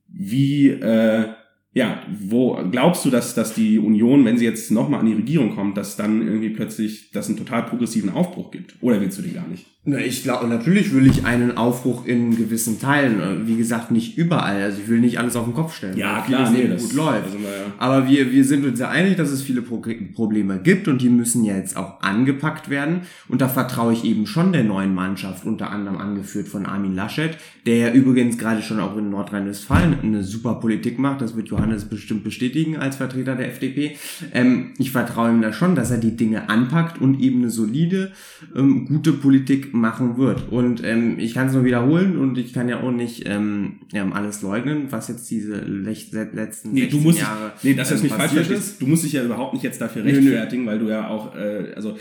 [0.06, 1.28] wie, äh,
[1.74, 5.54] ja, wo glaubst du, dass, dass die Union, wenn sie jetzt nochmal an die Regierung
[5.54, 8.76] kommt, dass dann irgendwie plötzlich das einen total progressiven Aufbruch gibt?
[8.80, 9.66] Oder willst du den gar nicht?
[9.84, 13.46] Na, ich glaube, natürlich will ich einen Aufbruch in gewissen Teilen.
[13.46, 14.60] Wie gesagt, nicht überall.
[14.60, 15.96] Also ich will nicht alles auf den Kopf stellen.
[15.96, 17.32] Ja, klar, nee, das- gut läuft.
[17.32, 19.80] wir ja- Aber wir, wir sind uns ja einig, dass es viele Pro
[20.14, 23.02] Probleme gibt und die müssen ja jetzt auch angepackt werden.
[23.28, 27.38] Und da vertraue ich eben schon der neuen Mannschaft, unter anderem angeführt von Armin Laschet,
[27.64, 31.22] der ja übrigens gerade schon auch in Nordrhein-Westfalen eine super Politik macht.
[31.22, 33.96] Das wird Johannes bestimmt bestätigen als Vertreter der FDP.
[34.32, 38.12] Ähm, ich vertraue ihm da schon, dass er die Dinge anpackt und eben eine solide,
[38.56, 40.50] ähm, gute Politik machen wird.
[40.50, 43.80] Und ähm, ich kann es nur wiederholen und ich kann ja auch nicht ähm,
[44.12, 48.02] alles leugnen, was jetzt diese lech- letzten Nee, du 16 musst, Jahre nee, dass ähm,
[48.02, 48.80] nicht falsch verstehst.
[48.80, 50.16] Du musst dich ja überhaupt nicht jetzt dafür Nö, nö.
[50.18, 51.96] rechtfertigen, weil du ja auch, äh, also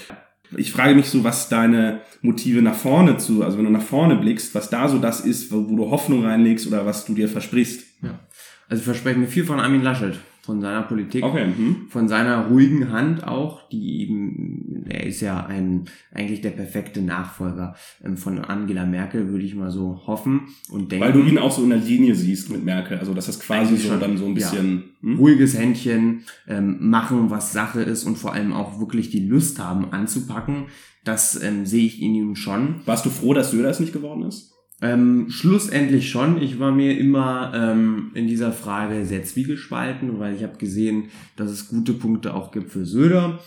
[0.55, 4.15] ich frage mich so, was deine Motive nach vorne zu, also wenn du nach vorne
[4.15, 7.27] blickst, was da so das ist, wo, wo du Hoffnung reinlegst oder was du dir
[7.27, 7.83] versprichst.
[8.67, 8.71] Ja.
[8.71, 11.88] Also ich verspreche mir viel von Armin Laschet, von seiner Politik, Okay, mhm.
[11.89, 17.75] von seiner ruhigen Hand auch, die eben, er ist ja ein, eigentlich der perfekte Nachfolger
[18.03, 21.06] ähm, von Angela Merkel, würde ich mal so hoffen und denken.
[21.06, 23.77] Weil du ihn auch so in der Linie siehst mit Merkel, also dass das quasi
[23.77, 24.49] so schon, dann so ein ja.
[24.49, 25.17] bisschen, hm?
[25.17, 29.91] ruhiges Händchen, ähm, machen, was Sache ist und vor allem auch wirklich die Lust haben
[29.91, 30.65] anzupacken,
[31.06, 32.82] das ähm, sehe ich in ihm schon.
[32.86, 34.56] Warst du froh, dass Söder es nicht geworden ist?
[34.79, 36.39] Ähm, schlussendlich schon.
[36.41, 41.49] Ich war mir immer ähm, in dieser Frage sehr zwiegespalten, weil ich habe gesehen, dass
[41.49, 43.39] es gute Punkte auch gibt für Söder,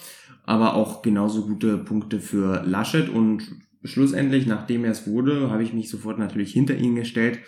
[0.44, 3.08] aber auch genauso gute Punkte für Laschet.
[3.08, 3.44] Und
[3.84, 7.38] schlussendlich, nachdem er es wurde, habe ich mich sofort natürlich hinter ihn gestellt.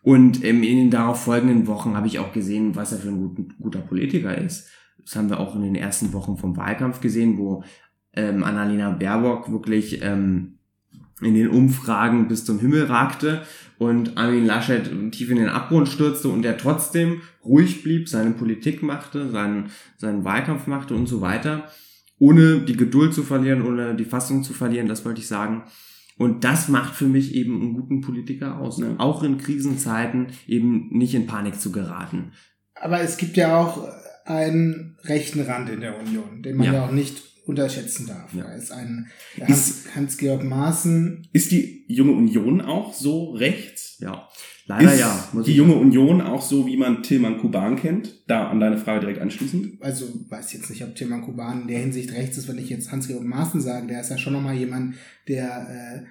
[0.00, 3.34] Und ähm, in den darauf folgenden Wochen habe ich auch gesehen, was er für ein
[3.34, 4.68] gut, guter Politiker ist.
[5.04, 7.62] Das haben wir auch in den ersten Wochen vom Wahlkampf gesehen, wo
[8.14, 10.57] ähm, Annalena Baerbock wirklich ähm,
[11.20, 13.42] in den Umfragen bis zum Himmel ragte
[13.78, 18.82] und Armin Laschet tief in den Abgrund stürzte und er trotzdem ruhig blieb, seine Politik
[18.82, 21.64] machte, seinen, seinen Wahlkampf machte und so weiter,
[22.18, 25.64] ohne die Geduld zu verlieren, ohne die Fassung zu verlieren, das wollte ich sagen.
[26.18, 28.80] Und das macht für mich eben einen guten Politiker aus.
[28.80, 28.86] Ja.
[28.98, 32.32] Auch in Krisenzeiten eben nicht in Panik zu geraten.
[32.74, 33.88] Aber es gibt ja auch
[34.24, 36.72] einen rechten Rand in der Union, den man Ja.
[36.74, 38.32] ja, auch nicht unterschätzen darf.
[38.34, 38.44] Ja.
[38.44, 39.06] Da ist ein
[39.36, 41.26] Ist- Hans- Hans-Georg Maaßen.
[41.32, 43.96] Ist die junge Union auch so rechts?
[44.00, 44.28] Ja,
[44.66, 45.28] leider ist ja.
[45.32, 48.22] muss die ich- junge Union auch so, wie man Tilman Kuban kennt?
[48.28, 49.82] Da an deine Frage direkt anschließend.
[49.82, 52.92] Also weiß jetzt nicht, ob Tilman Kuban in der Hinsicht rechts ist, wenn ich jetzt
[52.92, 53.86] Hans-Georg Maaßen sage.
[53.88, 54.94] Der ist ja schon nochmal jemand,
[55.26, 56.06] der äh,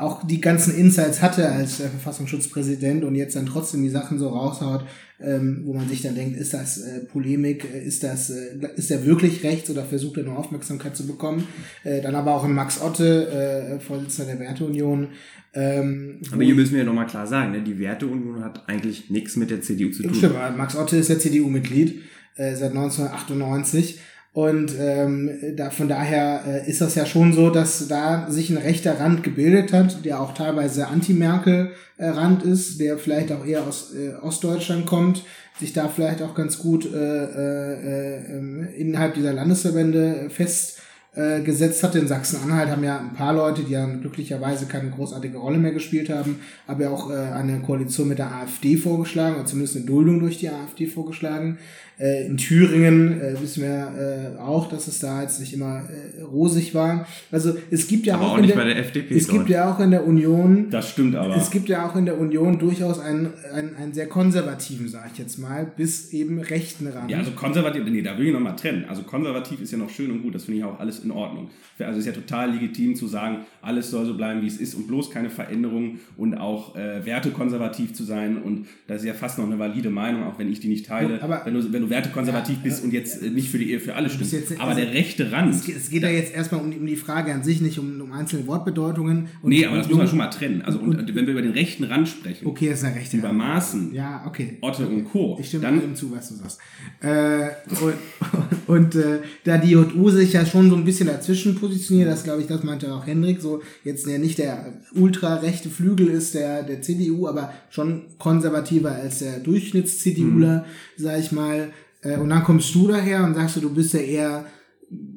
[0.00, 4.28] auch die ganzen Insights hatte als äh, Verfassungsschutzpräsident und jetzt dann trotzdem die Sachen so
[4.28, 4.84] raushaut,
[5.20, 8.90] ähm, wo man sich dann denkt, ist das äh, Polemik, äh, ist das, äh, ist
[8.90, 11.46] er wirklich rechts oder versucht er nur Aufmerksamkeit zu bekommen?
[11.84, 15.08] Äh, dann aber auch ein Max Otte, äh, Vorsitzender der Werteunion.
[15.52, 17.62] Ähm, Aber hier müssen wir nochmal klar sagen, ne?
[17.62, 20.14] die Werteunion hat eigentlich nichts mit der CDU zu tun.
[20.14, 22.02] Stimmt, Max Otte ist ja CDU-Mitglied
[22.36, 24.00] äh, seit 1998.
[24.32, 28.58] Und ähm, da, von daher äh, ist das ja schon so, dass da sich ein
[28.58, 34.14] rechter Rand gebildet hat, der auch teilweise Anti-Merkel-Rand ist, der vielleicht auch eher aus äh,
[34.22, 35.24] Ostdeutschland kommt,
[35.58, 40.80] sich da vielleicht auch ganz gut äh, äh, äh, innerhalb dieser Landesverbände fest
[41.14, 41.98] äh, hatte.
[41.98, 46.08] In Sachsen-Anhalt haben ja ein paar Leute, die ja glücklicherweise keine großartige Rolle mehr gespielt
[46.08, 50.20] haben, aber ja auch äh, eine Koalition mit der AfD vorgeschlagen, oder zumindest eine Duldung
[50.20, 51.58] durch die AfD vorgeschlagen.
[52.00, 55.82] Äh, in Thüringen äh, wissen wir äh, auch, dass es da jetzt nicht immer
[56.18, 57.06] äh, rosig war.
[57.30, 59.38] Also es gibt ja Aber auch, auch in der, bei der FDP es dort.
[59.38, 61.36] gibt ja auch in der Union Das stimmt aber.
[61.36, 65.18] es gibt ja auch in der Union durchaus einen, einen, einen sehr konservativen, sage ich
[65.18, 67.10] jetzt mal, bis eben rechten Rand.
[67.10, 68.86] Ja, also konservativ, nee, da will ich nochmal trennen.
[68.88, 71.50] Also konservativ ist ja noch schön und gut, das finde ich auch alles in Ordnung.
[71.78, 74.74] Also es ist ja total legitim zu sagen, alles soll so bleiben, wie es ist
[74.74, 79.38] und bloß keine Veränderungen und auch äh, wertekonservativ zu sein und das ist ja fast
[79.38, 81.22] noch eine valide Meinung, auch wenn ich die nicht teile.
[81.22, 83.80] Aber- wenn, du, wenn du wertekonservativ Ja, bist und jetzt äh, nicht für die Ehe
[83.80, 84.32] für alle stimmst.
[84.32, 86.78] jetzt- aber also- der rechte Rand, es, geht, es geht ja jetzt erstmal um, die-
[86.78, 89.28] um die Frage an sich, nicht um, um einzelne Wortbedeutungen.
[89.42, 90.62] Und, nee, aber das und muss man schon mal trennen.
[90.62, 93.28] Also und, wenn wir über den rechten Rand sprechen, Okay, das ist der rechte über
[93.28, 93.38] Rand.
[93.38, 94.56] Maßen, Ja, okay.
[94.62, 96.58] Otte und Co., Ich stimme dann allem zu, was du sagst.
[97.00, 97.48] Äh,
[97.84, 97.94] und
[98.66, 102.40] und äh, da die JU sich ja schon so ein bisschen dazwischen positioniert, das glaube
[102.42, 106.80] ich, das meinte auch Hendrik, so jetzt der nicht der ultra-rechte Flügel ist der, der
[106.82, 110.64] CDU, aber schon konservativer als der Durchschnitts-CDUler,
[110.96, 111.68] sag ich mal.
[112.02, 114.44] Äh, und dann kommst du daher und sagst du, du bist ja eher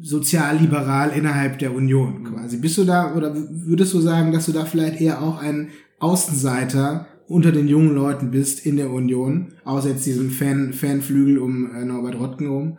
[0.01, 2.57] sozialliberal innerhalb der Union quasi.
[2.57, 5.69] Bist du da oder würdest du sagen, dass du da vielleicht eher auch ein
[5.99, 11.73] Außenseiter unter den jungen Leuten bist in der Union, außer jetzt diesem Fan, Fanflügel um
[11.73, 12.77] äh, Norbert Rottgen rum?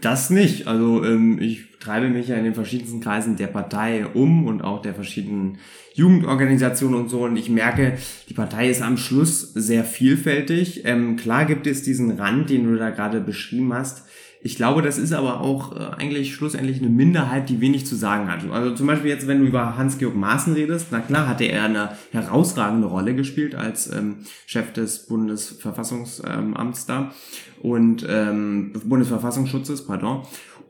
[0.00, 0.68] Das nicht.
[0.68, 4.82] Also ähm, ich treibe mich ja in den verschiedensten Kreisen der Partei um und auch
[4.82, 5.58] der verschiedenen
[5.94, 7.24] Jugendorganisationen und so.
[7.24, 10.84] Und ich merke, die Partei ist am Schluss sehr vielfältig.
[10.84, 14.07] Ähm, klar gibt es diesen Rand, den du da gerade beschrieben hast.
[14.40, 18.30] Ich glaube, das ist aber auch äh, eigentlich schlussendlich eine Minderheit, die wenig zu sagen
[18.30, 18.48] hat.
[18.50, 21.90] Also zum Beispiel jetzt, wenn du über Hans-Georg Maaßen redest, na klar hatte er eine
[22.12, 27.12] herausragende Rolle gespielt als ähm, Chef des Bundesverfassungsamts da
[27.60, 30.22] und ähm, Bundesverfassungsschutzes, pardon.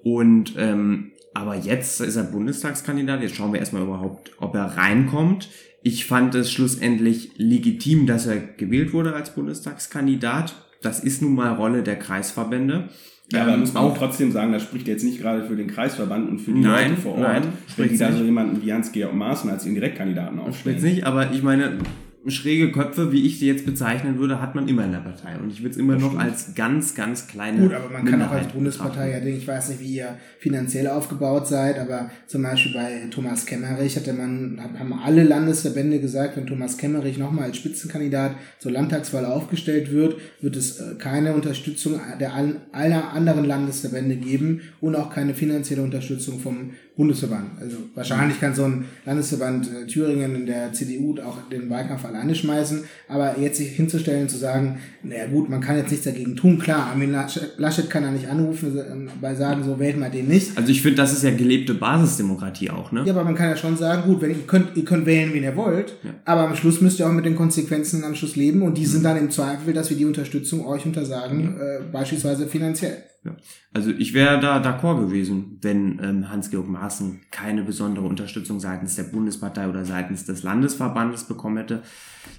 [0.02, 3.22] Und ähm, aber jetzt ist er Bundestagskandidat.
[3.22, 5.48] Jetzt schauen wir erstmal überhaupt, ob er reinkommt.
[5.82, 10.66] Ich fand es schlussendlich legitim, dass er gewählt wurde als Bundestagskandidat.
[10.82, 12.88] Das ist nun mal Rolle der Kreisverbände.
[13.30, 15.66] Ja, aber ähm, muss man auch trotzdem sagen, das spricht jetzt nicht gerade für den
[15.66, 17.42] Kreisverband und für die nein, Leute vor Ort, nein,
[17.76, 20.78] wenn die da so jemanden wie Hans-Georg Maaßen als ihren Direktkandidaten aufstellen.
[20.78, 21.78] Spricht nicht, aber ich meine,
[22.26, 25.38] schräge Köpfe, wie ich sie jetzt bezeichnen würde, hat man immer in der Partei.
[25.38, 26.24] Und ich würde es immer das noch stimmt.
[26.24, 27.62] als ganz, ganz kleine.
[27.62, 31.46] Gut, aber man kann auch als Bundespartei ja ich weiß nicht, wie ihr finanziell aufgebaut
[31.46, 36.76] seid, aber zum Beispiel bei Thomas Kemmerich hatte man, haben alle Landesverbände gesagt, wenn Thomas
[36.76, 42.32] Kemmerich nochmal als Spitzenkandidat zur Landtagswahl aufgestellt wird, wird es äh, keine Unterstützung der
[42.72, 47.60] aller anderen Landesverbände geben und auch keine finanzielle Unterstützung vom Bundesverband.
[47.60, 52.34] Also wahrscheinlich kann so ein Landesverband äh, Thüringen in der CDU auch den Wahlkampf alleine
[52.34, 56.58] schmeißen, aber jetzt sich hinzustellen, zu sagen, naja gut, man kann jetzt nichts dagegen tun,
[56.58, 57.16] klar, Armin
[57.56, 60.58] Laschet kann da nicht anrufen, ähm, bei sagen, so wählt man den nicht.
[60.58, 63.04] Also ich finde, das ist ja gelebte Basisdemokratie auch, ne?
[63.06, 65.44] Ja, aber man kann ja schon sagen, gut, wenn ihr könnt, ihr könnt wählen, wen
[65.44, 66.10] ihr wollt, ja.
[66.24, 69.04] aber am Schluss müsst ihr auch mit den Konsequenzen am Schluss leben und die sind
[69.04, 71.64] dann im Zweifel, dass wir die Unterstützung euch untersagen, ja.
[71.64, 73.04] äh, beispielsweise finanziell.
[73.24, 73.36] Ja.
[73.72, 79.04] Also ich wäre da d'accord gewesen, wenn ähm, Hans-Georg Maaßen keine besondere Unterstützung seitens der
[79.04, 81.82] Bundespartei oder seitens des Landesverbandes bekommen hätte.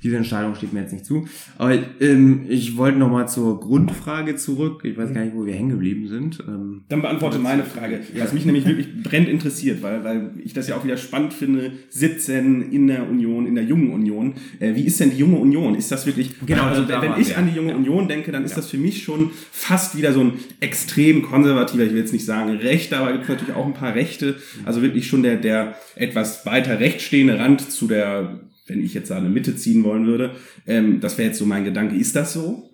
[0.04, 1.28] Diese Entscheidung steht mir jetzt nicht zu.
[1.58, 4.82] Aber ähm, ich wollte nochmal zur Grundfrage zurück.
[4.84, 6.43] Ich weiß gar nicht, wo wir hängen geblieben sind.
[6.47, 10.67] Ähm, Dann beantworte meine Frage, was mich nämlich wirklich brennend interessiert, weil, weil ich das
[10.67, 11.71] ja auch wieder spannend finde.
[11.89, 14.34] 17 in der Union, in der jungen Union.
[14.60, 15.75] Äh, wie ist denn die junge Union?
[15.75, 16.32] Ist das wirklich...
[16.45, 19.32] Genau, also wenn ich an die junge Union denke, dann ist das für mich schon
[19.52, 23.30] fast wieder so ein extrem konservativer, ich will jetzt nicht sagen rechter, aber gibt es
[23.30, 24.38] natürlich auch ein paar Rechte.
[24.65, 29.12] Also wirklich schon der, der etwas weiter rechts stehende Rand zu der wenn ich jetzt
[29.12, 30.36] eine Mitte ziehen wollen würde.
[30.65, 31.95] Ähm, das wäre jetzt so mein Gedanke.
[31.95, 32.71] Ist das so?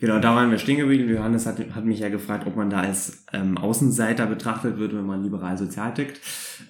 [0.00, 1.08] Genau, da waren wir stehen geblieben.
[1.08, 5.06] Johannes hat, hat mich ja gefragt, ob man da als ähm, Außenseiter betrachtet wird, wenn
[5.06, 6.20] man liberal sozial tickt.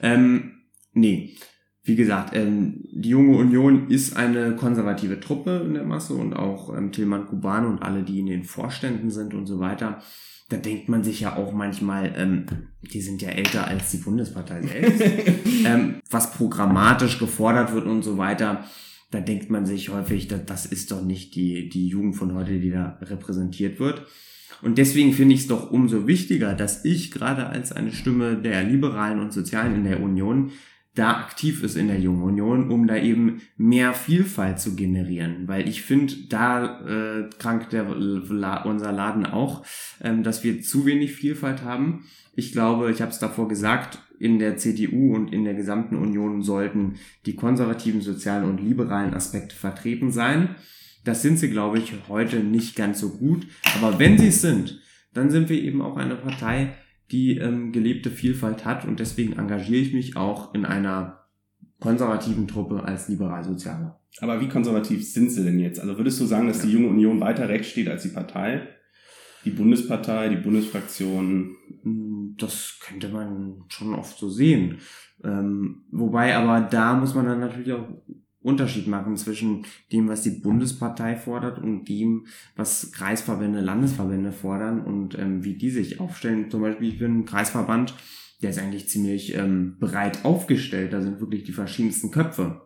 [0.03, 0.53] Ähm,
[0.93, 1.37] nee.
[1.85, 6.77] Wie gesagt, ähm, die Junge Union ist eine konservative Truppe in der Masse und auch
[6.77, 10.01] ähm, Tilman Kuban und alle, die in den Vorständen sind und so weiter
[10.53, 12.45] da denkt man sich ja auch manchmal, ähm,
[12.83, 15.01] die sind ja älter als die Bundespartei selbst,
[15.65, 18.65] ähm, was programmatisch gefordert wird und so weiter.
[19.11, 22.61] Da denkt man sich häufig, dass das ist doch nicht die, die Jugend von heute,
[22.61, 24.07] die da repräsentiert wird.
[24.61, 28.63] Und deswegen finde ich es doch umso wichtiger, dass ich gerade als eine Stimme der
[28.63, 30.53] Liberalen und Sozialen in der Union
[30.95, 35.49] da aktiv ist in der Jungen Union, um da eben mehr Vielfalt zu generieren.
[35.49, 39.65] Weil ich finde, da äh, krankt der, unser Laden auch,
[40.03, 42.05] ähm, dass wir zu wenig Vielfalt haben.
[42.35, 46.43] Ich glaube, ich habe es davor gesagt, in der CDU und in der gesamten Union
[46.43, 46.95] sollten
[47.27, 50.55] die konservativen, sozialen und liberalen Aspekte vertreten sein.
[51.05, 53.47] Das sind sie, glaube ich, heute nicht ganz so gut.
[53.77, 54.81] Aber wenn sie es sind,
[55.15, 56.75] dann sind wir eben auch eine Partei,
[57.13, 61.27] die ähm, gelebte Vielfalt hat und deswegen engagiere ich mich auch in einer
[61.79, 64.01] konservativen Truppe als Liberalsozialer.
[64.21, 65.81] Aber wie konservativ sind sie denn jetzt?
[65.81, 66.67] Also würdest du sagen, dass ja.
[66.67, 68.69] die junge Union weiter rechts steht als die Partei?
[69.45, 71.57] Die Bundespartei, die Bundesfraktion?
[71.83, 74.79] Hm, das könnte man schon oft so sehen.
[75.25, 77.89] Ähm, wobei aber da muss man dann natürlich auch
[78.43, 82.27] Unterschied machen zwischen dem, was die Bundespartei fordert und dem,
[82.57, 86.51] was Kreisverbände, Landesverbände fordern und ähm, wie die sich aufstellen.
[86.51, 87.95] Zum Beispiel, ich bin ein Kreisverband,
[88.43, 90.93] der ist eigentlich ziemlich ähm, breit aufgestellt.
[90.93, 92.63] Da sind wirklich die verschiedensten Köpfe.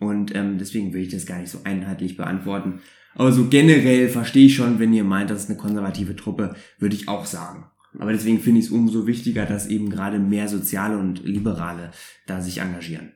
[0.00, 2.80] Und ähm, deswegen will ich das gar nicht so einheitlich beantworten.
[3.14, 6.94] Aber so generell verstehe ich schon, wenn ihr meint, das ist eine konservative Truppe, würde
[6.94, 7.66] ich auch sagen.
[7.98, 11.90] Aber deswegen finde ich es umso wichtiger, dass eben gerade mehr Soziale und Liberale
[12.26, 13.12] da sich engagieren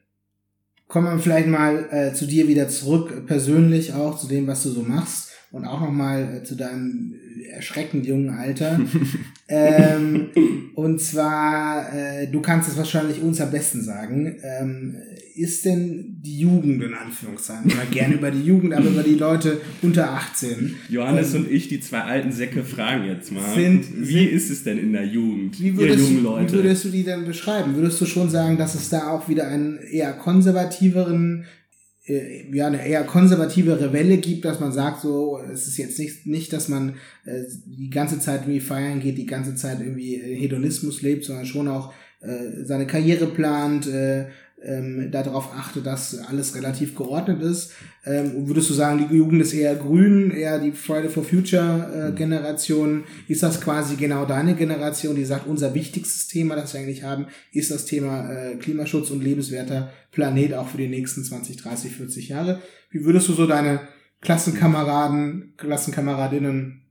[0.89, 4.71] kommen wir vielleicht mal äh, zu dir wieder zurück, persönlich auch zu dem, was du
[4.71, 7.15] so machst und auch nochmal äh, zu deinem
[7.51, 8.81] erschreckend jungen Alter.
[9.49, 10.29] ähm,
[10.75, 14.97] und zwar, äh, du kannst es wahrscheinlich uns am besten sagen, ähm,
[15.35, 19.61] ist denn die Jugend in Anführungszeichen, immer gerne über die Jugend, aber über die Leute
[19.83, 20.75] unter 18.
[20.89, 24.51] Johannes ähm, und ich, die zwei alten Säcke, fragen jetzt mal, sind, wie sind, ist
[24.51, 26.53] es denn in der Jugend, wie würdest, ihr Leute?
[26.53, 27.75] Wie würdest du die denn beschreiben?
[27.75, 31.62] Würdest du schon sagen, dass es da auch wieder einen eher konservativeren äh,
[32.05, 36.53] ja eine eher konservativere Welle gibt, dass man sagt, so es ist jetzt nicht nicht,
[36.53, 41.03] dass man äh, die ganze Zeit irgendwie feiern geht, die ganze Zeit irgendwie äh, Hedonismus
[41.03, 44.27] lebt, sondern schon auch äh, seine Karriere plant, äh,
[44.65, 47.73] ähm, darauf achte, dass alles relativ geordnet ist.
[48.05, 52.17] Ähm, würdest du sagen, die Jugend ist eher grün, eher die Friday for Future äh,
[52.17, 53.05] Generation?
[53.29, 57.27] Ist das quasi genau deine Generation, die sagt, unser wichtigstes Thema, das wir eigentlich haben,
[57.53, 62.29] ist das Thema äh, Klimaschutz und lebenswerter Planet auch für die nächsten 20, 30, 40
[62.29, 62.61] Jahre?
[62.91, 63.81] Wie würdest du so deine
[64.21, 66.83] Klassenkameraden, Klassenkameradinnen,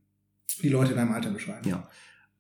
[0.62, 1.68] die Leute in deinem Alter beschreiben?
[1.70, 1.90] Ja.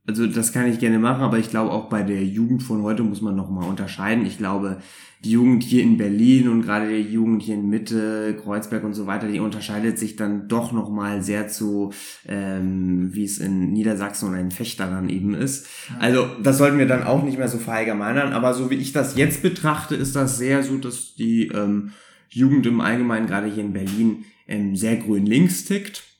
[0.08, 3.04] Also das kann ich gerne machen, aber ich glaube auch bei der Jugend von heute
[3.04, 4.26] muss man nochmal unterscheiden.
[4.26, 4.82] Ich glaube,
[5.24, 9.06] die Jugend hier in Berlin und gerade die Jugend hier in Mitte, Kreuzberg und so
[9.06, 11.94] weiter, die unterscheidet sich dann doch nochmal sehr zu,
[12.28, 15.68] ähm, wie es in Niedersachsen und in Fechter dann eben ist.
[16.00, 19.16] Also das sollten wir dann auch nicht mehr so verallgemeinern, aber so wie ich das
[19.16, 21.92] jetzt betrachte, ist das sehr so, dass die ähm,
[22.28, 26.11] Jugend im Allgemeinen, gerade hier in Berlin, ähm, sehr grün links tickt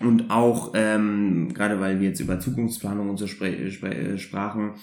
[0.00, 4.74] und auch, ähm, gerade weil wir jetzt über Zukunftsplanung und so spre spre äh, sprachen,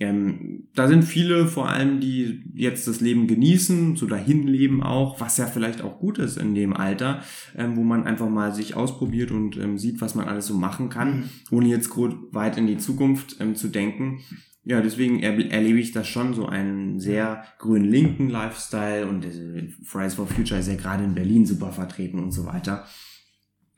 [0.00, 5.20] ähm, da sind viele vor allem, die jetzt das Leben genießen, so dahin leben auch,
[5.20, 7.22] was ja vielleicht auch gut ist in dem Alter,
[7.54, 10.88] ähm, wo man einfach mal sich ausprobiert und ähm, sieht, was man alles so machen
[10.88, 11.30] kann, mhm.
[11.50, 11.90] ohne jetzt
[12.32, 14.20] weit in die Zukunft ähm, zu denken.
[14.64, 20.14] Ja, deswegen er erlebe ich das schon so einen sehr grün-linken Lifestyle und äh, Fridays
[20.14, 22.86] for Future ist ja gerade in Berlin super vertreten und so weiter.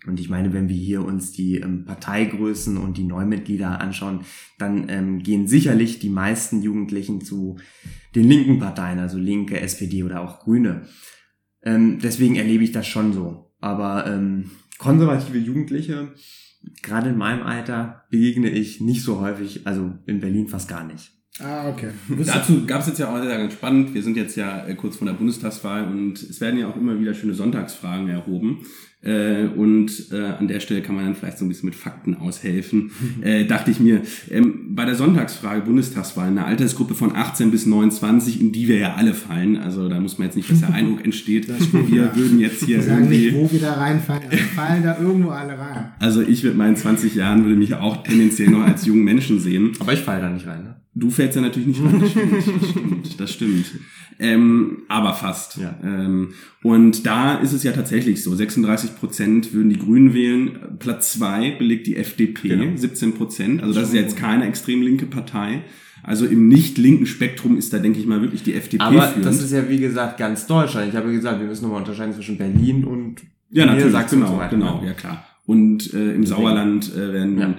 [0.06, 4.20] Und ich meine, wenn wir hier uns die ähm, Parteigrößen und die Neumitglieder anschauen,
[4.58, 7.58] dann ähm, gehen sicherlich die meisten Jugendlichen zu
[8.14, 10.82] den linken Parteien, also Linke, SPD oder auch Grüne.
[11.62, 13.54] Ähm, deswegen erlebe ich das schon so.
[13.60, 16.12] Aber ähm, konservative Jugendliche,
[16.82, 21.21] gerade in meinem Alter, begegne ich nicht so häufig, also in Berlin fast gar nicht.
[21.40, 21.90] Ah, okay.
[22.26, 23.94] Dazu gab es jetzt ja auch sehr ganz spannend.
[23.94, 26.98] Wir sind jetzt ja äh, kurz vor der Bundestagswahl und es werden ja auch immer
[27.00, 28.66] wieder schöne Sonntagsfragen erhoben.
[29.04, 32.16] Äh, und äh, an der Stelle kann man dann vielleicht so ein bisschen mit Fakten
[32.16, 32.90] aushelfen.
[33.22, 38.40] Äh, dachte ich mir, ähm, bei der Sonntagsfrage Bundestagswahl, eine Altersgruppe von 18 bis 29,
[38.40, 41.04] in die wir ja alle fallen, also da muss man jetzt nicht, dass der Eindruck
[41.04, 42.16] entsteht, wir ja.
[42.16, 43.26] würden jetzt hier wir sagen irgendwie...
[43.26, 45.91] nicht, wo wir da reinfallen, wir fallen da irgendwo alle rein.
[46.02, 49.72] Also ich mit meinen 20 Jahren würde mich auch tendenziell noch als jungen Menschen sehen.
[49.78, 50.76] Aber ich falle da nicht rein, ne?
[50.94, 53.20] Du fällst ja natürlich nicht rein, das stimmt.
[53.20, 53.84] Das stimmt, das stimmt.
[54.18, 55.58] Ähm, aber fast.
[55.58, 55.78] Ja.
[55.84, 56.34] Ähm,
[56.64, 61.52] und da ist es ja tatsächlich so, 36 Prozent würden die Grünen wählen, Platz zwei
[61.52, 62.76] belegt die FDP, genau.
[62.76, 63.62] 17 Prozent.
[63.62, 65.62] Also das ist jetzt keine extrem linke Partei.
[66.02, 69.24] Also im nicht linken Spektrum ist da, denke ich mal, wirklich die FDP Aber führend.
[69.24, 70.88] das ist ja, wie gesagt, ganz Deutschland.
[70.88, 74.56] Ich habe gesagt, wir müssen nochmal unterscheiden zwischen Berlin und ja, natürlich, genau, so weiter,
[74.56, 74.88] genau, ne?
[74.88, 75.24] ja klar.
[75.52, 77.54] Und äh, im Sauerland äh, werden ja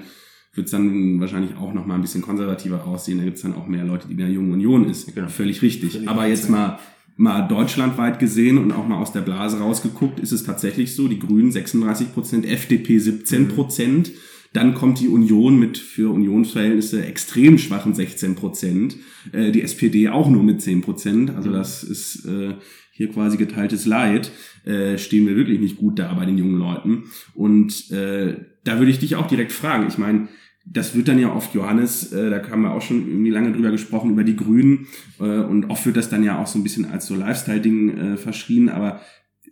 [0.56, 3.18] wird es dann wahrscheinlich auch noch mal ein bisschen konservativer aussehen.
[3.18, 5.14] Da gibt es dann auch mehr Leute, die in der Jungen Union ist.
[5.14, 5.28] Genau.
[5.28, 5.94] Völlig richtig.
[5.94, 6.80] Völlig Aber jetzt mal
[7.16, 11.20] mal deutschlandweit gesehen und auch mal aus der Blase rausgeguckt, ist es tatsächlich so, die
[11.20, 14.14] Grünen 36 Prozent, FDP 17 Prozent, mhm.
[14.54, 18.98] dann kommt die Union mit für Unionsverhältnisse extrem schwachen 16 Prozent,
[19.32, 21.54] äh, die SPD auch nur mit 10 Prozent, also mhm.
[21.54, 22.56] das ist äh,
[22.96, 24.32] hier quasi geteiltes Leid,
[24.66, 27.04] äh, stehen wir wirklich nicht gut da bei den jungen Leuten
[27.34, 30.30] und äh, da würde ich dich auch direkt fragen, ich meine,
[30.66, 33.72] das wird dann ja oft Johannes, äh, da haben wir auch schon irgendwie lange drüber
[33.72, 34.88] gesprochen, über die Grünen.
[35.20, 38.18] Äh, und oft wird das dann ja auch so ein bisschen als so Lifestyle-Ding äh,
[38.18, 39.02] verschrien, aber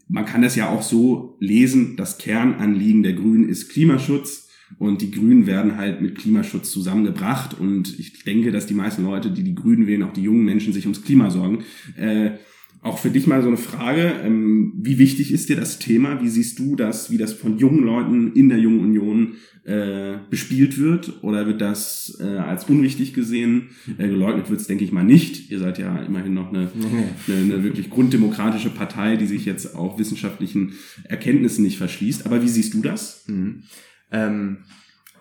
[0.07, 4.49] man kann das ja auch so lesen, das Kernanliegen der Grünen ist Klimaschutz.
[4.77, 7.59] Und die Grünen werden halt mit Klimaschutz zusammengebracht.
[7.59, 10.71] Und ich denke, dass die meisten Leute, die die Grünen wählen, auch die jungen Menschen,
[10.71, 11.65] sich ums Klima sorgen.
[11.97, 12.31] Äh,
[12.83, 16.21] auch für dich mal so eine Frage, ähm, wie wichtig ist dir das Thema?
[16.23, 20.79] Wie siehst du das, wie das von jungen Leuten in der Jungen Union äh, bespielt
[20.79, 21.23] wird?
[21.23, 23.69] Oder wird das äh, als unwichtig gesehen?
[23.99, 25.51] Äh, geleugnet wird es, denke ich mal, nicht.
[25.51, 26.71] Ihr seid ja immerhin noch eine,
[27.27, 32.25] eine, eine wirklich grunddemokratische Partei, die sich jetzt auch wissenschaftlichen Erkenntnissen nicht verschließt.
[32.25, 33.25] Aber wie siehst du das?
[33.27, 33.61] Mhm.
[34.11, 34.57] Ähm,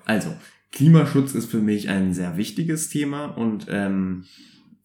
[0.07, 0.35] also,
[0.73, 4.25] Klimaschutz ist für mich ein sehr wichtiges Thema und ähm,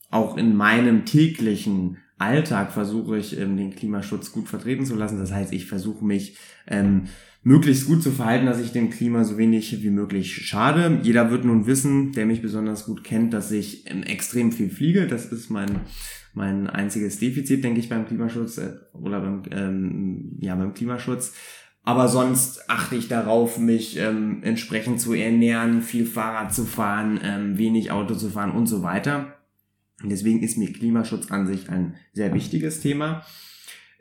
[0.10, 5.20] auch in meinem täglichen Alltag versuche ich, ähm, den Klimaschutz gut vertreten zu lassen.
[5.20, 7.04] Das heißt, ich versuche mich ähm,
[7.44, 11.00] möglichst gut zu verhalten, dass ich dem Klima so wenig wie möglich schade.
[11.04, 15.08] Jeder wird nun wissen, der mich besonders gut kennt, dass ich ähm, extrem viel fliege.
[15.08, 15.82] Das ist mein
[16.34, 21.34] mein einziges Defizit, denke ich, beim Klimaschutz äh, oder beim ähm, ja beim Klimaschutz.
[21.84, 27.58] Aber sonst achte ich darauf, mich ähm, entsprechend zu ernähren, viel Fahrrad zu fahren, ähm,
[27.60, 29.36] wenig Auto zu fahren und so weiter.
[30.02, 33.24] Und deswegen ist mir Klimaschutz an sich ein sehr wichtiges Thema.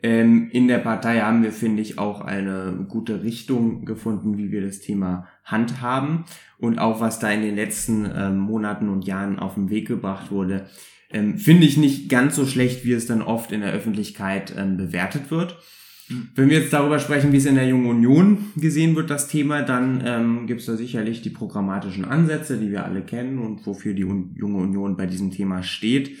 [0.03, 4.61] Ähm, in der Partei haben wir, finde ich, auch eine gute Richtung gefunden, wie wir
[4.61, 6.25] das Thema handhaben.
[6.57, 10.31] Und auch was da in den letzten ähm, Monaten und Jahren auf den Weg gebracht
[10.31, 10.67] wurde,
[11.11, 14.77] ähm, finde ich nicht ganz so schlecht, wie es dann oft in der Öffentlichkeit ähm,
[14.77, 15.57] bewertet wird.
[16.07, 19.63] Wenn wir jetzt darüber sprechen, wie es in der Jungen Union gesehen wird, das Thema,
[19.63, 23.93] dann ähm, gibt es da sicherlich die programmatischen Ansätze, die wir alle kennen und wofür
[23.93, 26.17] die Un Junge Union bei diesem Thema steht.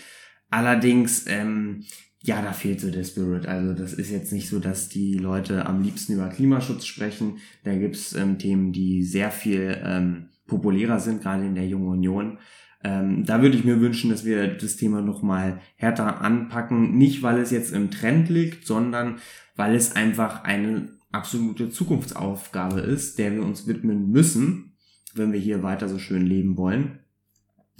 [0.49, 1.83] Allerdings, ähm,
[2.23, 3.45] ja, da fehlt so der Spirit.
[3.45, 7.37] Also das ist jetzt nicht so, dass die Leute am liebsten über Klimaschutz sprechen.
[7.63, 12.39] Da gibt's ähm, Themen, die sehr viel ähm, populärer sind, gerade in der Jungen Union.
[12.85, 16.95] Ähm, da würde ich mir wünschen, dass wir das Thema nochmal härter anpacken.
[16.95, 19.17] Nicht, weil es jetzt im Trend liegt, sondern
[19.55, 24.75] weil es einfach eine absolute Zukunftsaufgabe ist, der wir uns widmen müssen,
[25.15, 26.99] wenn wir hier weiter so schön leben wollen.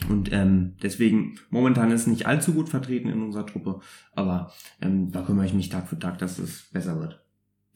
[0.09, 3.81] Und ähm, deswegen, momentan ist nicht allzu gut vertreten in unserer Truppe,
[4.13, 4.51] aber
[4.81, 7.23] ähm, da kümmere ich mich Tag für Tag, dass es besser wird.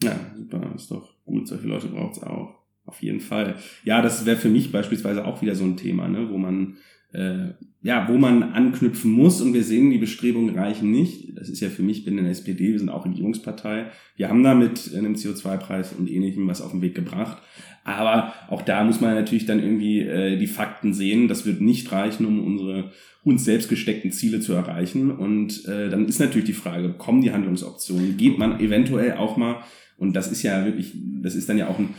[0.02, 1.48] Ja, super, ist doch gut.
[1.48, 2.56] Solche Leute braucht es auch.
[2.86, 3.56] Auf jeden Fall.
[3.84, 6.78] Ja, das wäre für mich beispielsweise auch wieder so ein Thema, ne, wo man
[7.14, 7.50] äh,
[7.82, 11.38] ja, wo man anknüpfen muss und wir sehen, die Bestrebungen reichen nicht.
[11.38, 13.86] Das ist ja für mich, ich bin in der SPD, wir sind auch Regierungspartei.
[14.18, 17.42] Wir haben da mit einem CO2-Preis und ähnlichem was auf den Weg gebracht.
[17.86, 21.30] Aber auch da muss man natürlich dann irgendwie äh, die Fakten sehen.
[21.30, 22.92] Das wird nicht reichen, um unsere
[23.24, 25.12] uns selbst gesteckten Ziele zu erreichen.
[25.12, 28.18] Und äh, dann ist natürlich die Frage, kommen die Handlungsoptionen?
[28.18, 29.64] Geht man eventuell auch mal,
[29.98, 31.94] und das ist ja wirklich, das ist dann ja auch ein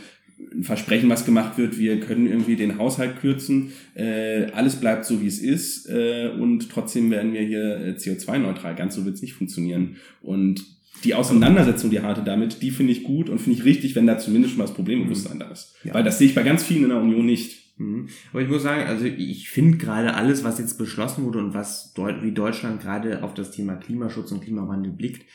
[0.53, 5.21] ein Versprechen, was gemacht wird, wir können irgendwie den Haushalt kürzen, äh, alles bleibt so,
[5.21, 8.75] wie es ist äh, und trotzdem werden wir hier äh, CO2-neutral.
[8.75, 9.97] Ganz so wird es nicht funktionieren.
[10.21, 10.63] Und
[11.03, 14.17] die Auseinandersetzung, die harte damit, die finde ich gut und finde ich richtig, wenn da
[14.19, 15.75] zumindest schon mal das Problembewusstsein da ist.
[15.83, 15.93] Ja.
[15.93, 17.77] Weil das sehe ich bei ganz vielen in der Union nicht.
[17.77, 18.09] Mhm.
[18.31, 21.93] Aber ich muss sagen, also ich finde gerade alles, was jetzt beschlossen wurde und was
[22.21, 25.25] wie Deutschland gerade auf das Thema Klimaschutz und Klimawandel blickt,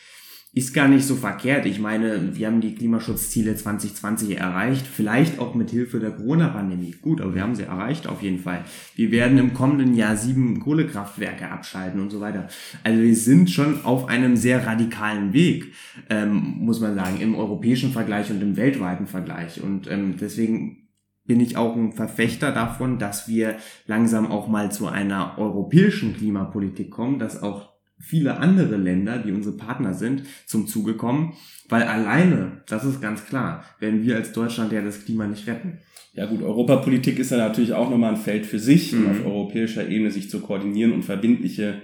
[0.56, 1.66] ist gar nicht so verkehrt.
[1.66, 6.94] Ich meine, wir haben die Klimaschutzziele 2020 erreicht, vielleicht auch mit Hilfe der Corona-Pandemie.
[7.02, 8.64] Gut, aber wir haben sie erreicht auf jeden Fall.
[8.94, 12.48] Wir werden im kommenden Jahr sieben Kohlekraftwerke abschalten und so weiter.
[12.84, 15.74] Also wir sind schon auf einem sehr radikalen Weg,
[16.08, 19.62] ähm, muss man sagen, im europäischen Vergleich und im weltweiten Vergleich.
[19.62, 20.88] Und ähm, deswegen
[21.26, 26.90] bin ich auch ein Verfechter davon, dass wir langsam auch mal zu einer europäischen Klimapolitik
[26.90, 31.34] kommen, dass auch viele andere Länder, die unsere Partner sind, zum Zuge kommen,
[31.68, 35.78] weil alleine, das ist ganz klar, werden wir als Deutschland ja das Klima nicht retten.
[36.14, 39.04] Ja gut, Europapolitik ist ja natürlich auch nochmal ein Feld für sich, mhm.
[39.04, 41.82] um auf europäischer Ebene sich zu koordinieren und verbindliche,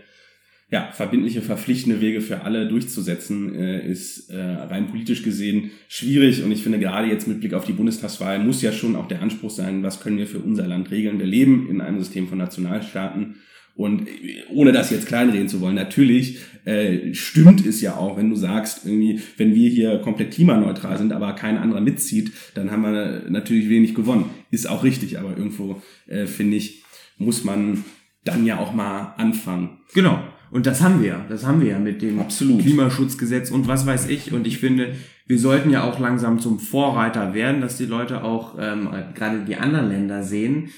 [0.70, 6.42] ja, verbindliche, verpflichtende Wege für alle durchzusetzen, äh, ist äh, rein politisch gesehen schwierig.
[6.42, 9.20] Und ich finde, gerade jetzt mit Blick auf die Bundestagswahl muss ja schon auch der
[9.20, 11.18] Anspruch sein, was können wir für unser Land regeln.
[11.18, 13.36] Wir leben in einem System von Nationalstaaten
[13.74, 14.06] und
[14.50, 18.84] ohne das jetzt kleinreden zu wollen, natürlich äh, stimmt es ja auch, wenn du sagst,
[18.84, 23.68] irgendwie, wenn wir hier komplett klimaneutral sind, aber kein anderer mitzieht, dann haben wir natürlich
[23.68, 24.26] wenig gewonnen.
[24.50, 26.84] Ist auch richtig, aber irgendwo äh, finde ich,
[27.18, 27.84] muss man
[28.24, 29.80] dann ja auch mal anfangen.
[29.94, 30.22] Genau.
[30.50, 31.24] Und das haben wir.
[31.30, 32.60] Das haben wir ja mit dem Absolut.
[32.60, 34.32] Klimaschutzgesetz und was weiß ich.
[34.32, 34.94] Und ich finde,
[35.26, 39.56] wir sollten ja auch langsam zum Vorreiter werden, dass die Leute auch ähm, gerade die
[39.56, 40.68] anderen Länder sehen,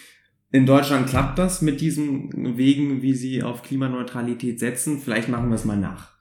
[0.55, 5.01] in Deutschland klappt das mit diesen Wegen, wie sie auf Klimaneutralität setzen.
[5.01, 6.13] Vielleicht machen wir es mal nach.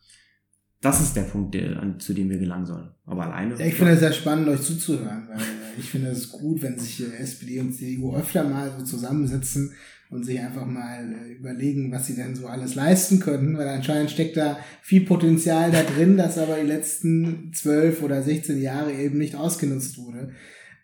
[0.81, 2.89] Das ist der Punkt, der, zu dem wir gelangen sollen.
[3.05, 3.59] Aber alleine.
[3.59, 5.39] Ja, ich finde es sehr spannend, euch zuzuhören, weil
[5.77, 9.73] ich finde es gut, wenn sich SPD und CDU öfter mal so zusammensitzen
[10.09, 14.09] und sich einfach mal äh, überlegen, was sie denn so alles leisten könnten, weil anscheinend
[14.09, 19.19] steckt da viel Potenzial da drin, das aber die letzten zwölf oder 16 Jahre eben
[19.19, 20.31] nicht ausgenutzt wurde.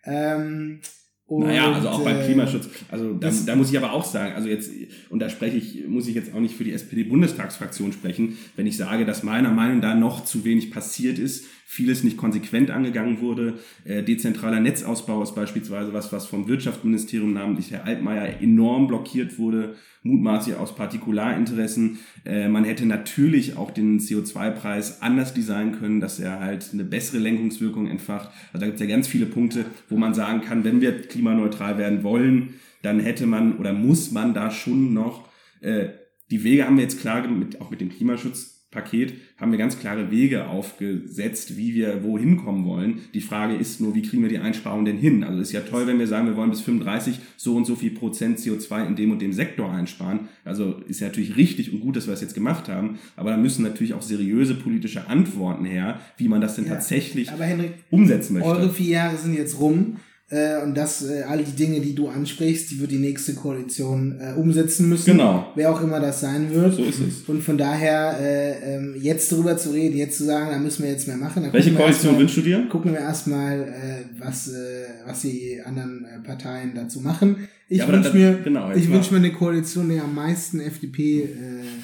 [0.04, 0.82] Ähm,
[1.30, 2.68] und, naja, also auch beim äh, Klimaschutz.
[2.88, 4.72] Also da, da muss ich aber auch sagen, also jetzt,
[5.10, 8.76] und da spreche ich, muss ich jetzt auch nicht für die SPD-Bundestagsfraktion sprechen, wenn ich
[8.76, 13.60] sage, dass meiner Meinung nach noch zu wenig passiert ist, vieles nicht konsequent angegangen wurde.
[13.84, 19.76] Äh, dezentraler Netzausbau ist beispielsweise was, was vom Wirtschaftsministerium, namentlich Herr Altmaier, enorm blockiert wurde,
[20.02, 22.00] mutmaßlich aus Partikularinteressen.
[22.24, 27.18] Äh, man hätte natürlich auch den CO2-Preis anders designen können, dass er halt eine bessere
[27.18, 28.30] Lenkungswirkung entfacht.
[28.52, 31.78] Also da gibt es ja ganz viele Punkte, wo man sagen kann, wenn wir klimaneutral
[31.78, 35.28] werden wollen, dann hätte man oder muss man da schon noch,
[35.60, 35.90] äh,
[36.32, 39.80] die Wege haben wir jetzt klar, mit, auch mit dem Klimaschutz Paket haben wir ganz
[39.80, 43.00] klare Wege aufgesetzt, wie wir wohin kommen wollen.
[43.14, 45.24] Die Frage ist nur, wie kriegen wir die Einsparungen denn hin?
[45.24, 47.90] Also ist ja toll, wenn wir sagen, wir wollen bis 35 so und so viel
[47.90, 50.28] Prozent CO2 in dem und dem Sektor einsparen.
[50.44, 53.00] Also ist ja natürlich richtig und gut, dass wir das jetzt gemacht haben.
[53.16, 57.28] Aber da müssen natürlich auch seriöse politische Antworten her, wie man das denn ja, tatsächlich
[57.32, 58.48] Henrik, umsetzen möchte.
[58.48, 59.96] Eure vier Jahre sind jetzt rum.
[60.32, 64.16] Äh, und das, äh, all die Dinge, die du ansprichst, die wird die nächste Koalition
[64.20, 65.10] äh, umsetzen müssen.
[65.12, 65.50] Genau.
[65.56, 66.72] Wer auch immer das sein wird.
[66.74, 67.28] So ist es.
[67.28, 70.90] Und von daher, äh, ähm, jetzt darüber zu reden, jetzt zu sagen, da müssen wir
[70.90, 71.48] jetzt mehr machen.
[71.50, 72.64] Welche Koalition wünschst du dir?
[72.68, 77.48] Gucken wir erstmal, äh, was, äh, was die anderen äh, Parteien dazu machen.
[77.68, 81.22] Ich Ja, wünsche mir, genau, ich wünsche mir eine Koalition, die am meisten FDP.
[81.22, 81.26] Äh,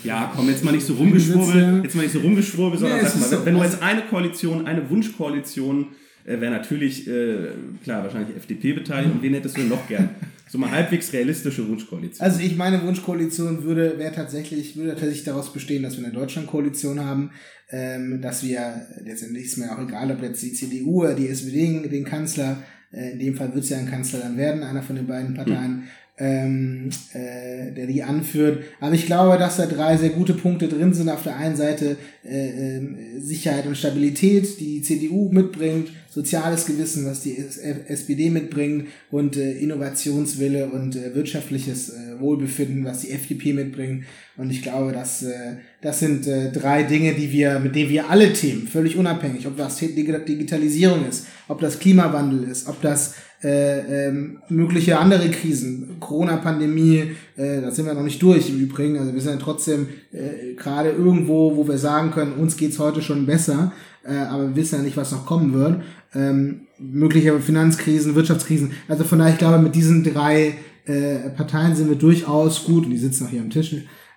[0.04, 1.02] Ja, komm, jetzt mal nicht so Sitze.
[1.04, 4.66] rumgeschwurbel, jetzt mal nicht so rumgeschwurbel, sondern Nee, sag mal, wenn du jetzt eine Koalition,
[4.66, 5.86] eine Wunschkoalition,
[6.26, 7.48] äh, wäre natürlich, äh,
[7.82, 10.10] klar, wahrscheinlich FDP beteiligt und wen hättest du noch gern?
[10.48, 12.24] So mal halbwegs realistische Wunschkoalition.
[12.24, 17.04] Also ich meine Wunschkoalition würde wäre tatsächlich würde tatsächlich daraus bestehen, dass wir eine Deutschlandkoalition
[17.04, 17.30] haben,
[17.70, 21.88] ähm, dass wir letztendlich ist mir auch egal, ob jetzt die CDU oder die SPD
[21.88, 22.62] den Kanzler,
[22.92, 25.34] äh, in dem Fall wird es ja ein Kanzler dann werden, einer von den beiden
[25.34, 25.84] Parteien,
[26.18, 28.64] ähm, äh, der die anführt.
[28.80, 31.08] Aber ich glaube, dass da drei sehr gute Punkte drin sind.
[31.10, 37.04] Auf der einen Seite äh, ähm, Sicherheit und Stabilität, die die CDU mitbringt, soziales Gewissen,
[37.04, 43.52] was die SPD mitbringt und äh, Innovationswille und äh, wirtschaftliches äh, Wohlbefinden, was die FDP
[43.52, 44.04] mitbringt.
[44.38, 48.08] Und ich glaube, dass äh, das sind äh, drei Dinge, die wir, mit denen wir
[48.08, 53.14] alle Themen, völlig unabhängig, ob das Dig- Digitalisierung ist, ob das Klimawandel ist, ob das
[53.42, 58.98] äh, ähm, mögliche andere Krisen, Corona-Pandemie, äh, da sind wir noch nicht durch im Übrigen.
[58.98, 63.02] Also wir sind ja trotzdem äh, gerade irgendwo, wo wir sagen können, uns geht's heute
[63.02, 63.72] schon besser,
[64.04, 65.82] äh, aber wir wissen ja nicht, was noch kommen wird.
[66.14, 68.72] Ähm, mögliche Finanzkrisen, Wirtschaftskrisen.
[68.88, 70.54] Also von daher, ich glaube, mit diesen drei
[70.86, 73.74] äh, Parteien sind wir durchaus gut, und die sitzen auch hier am Tisch,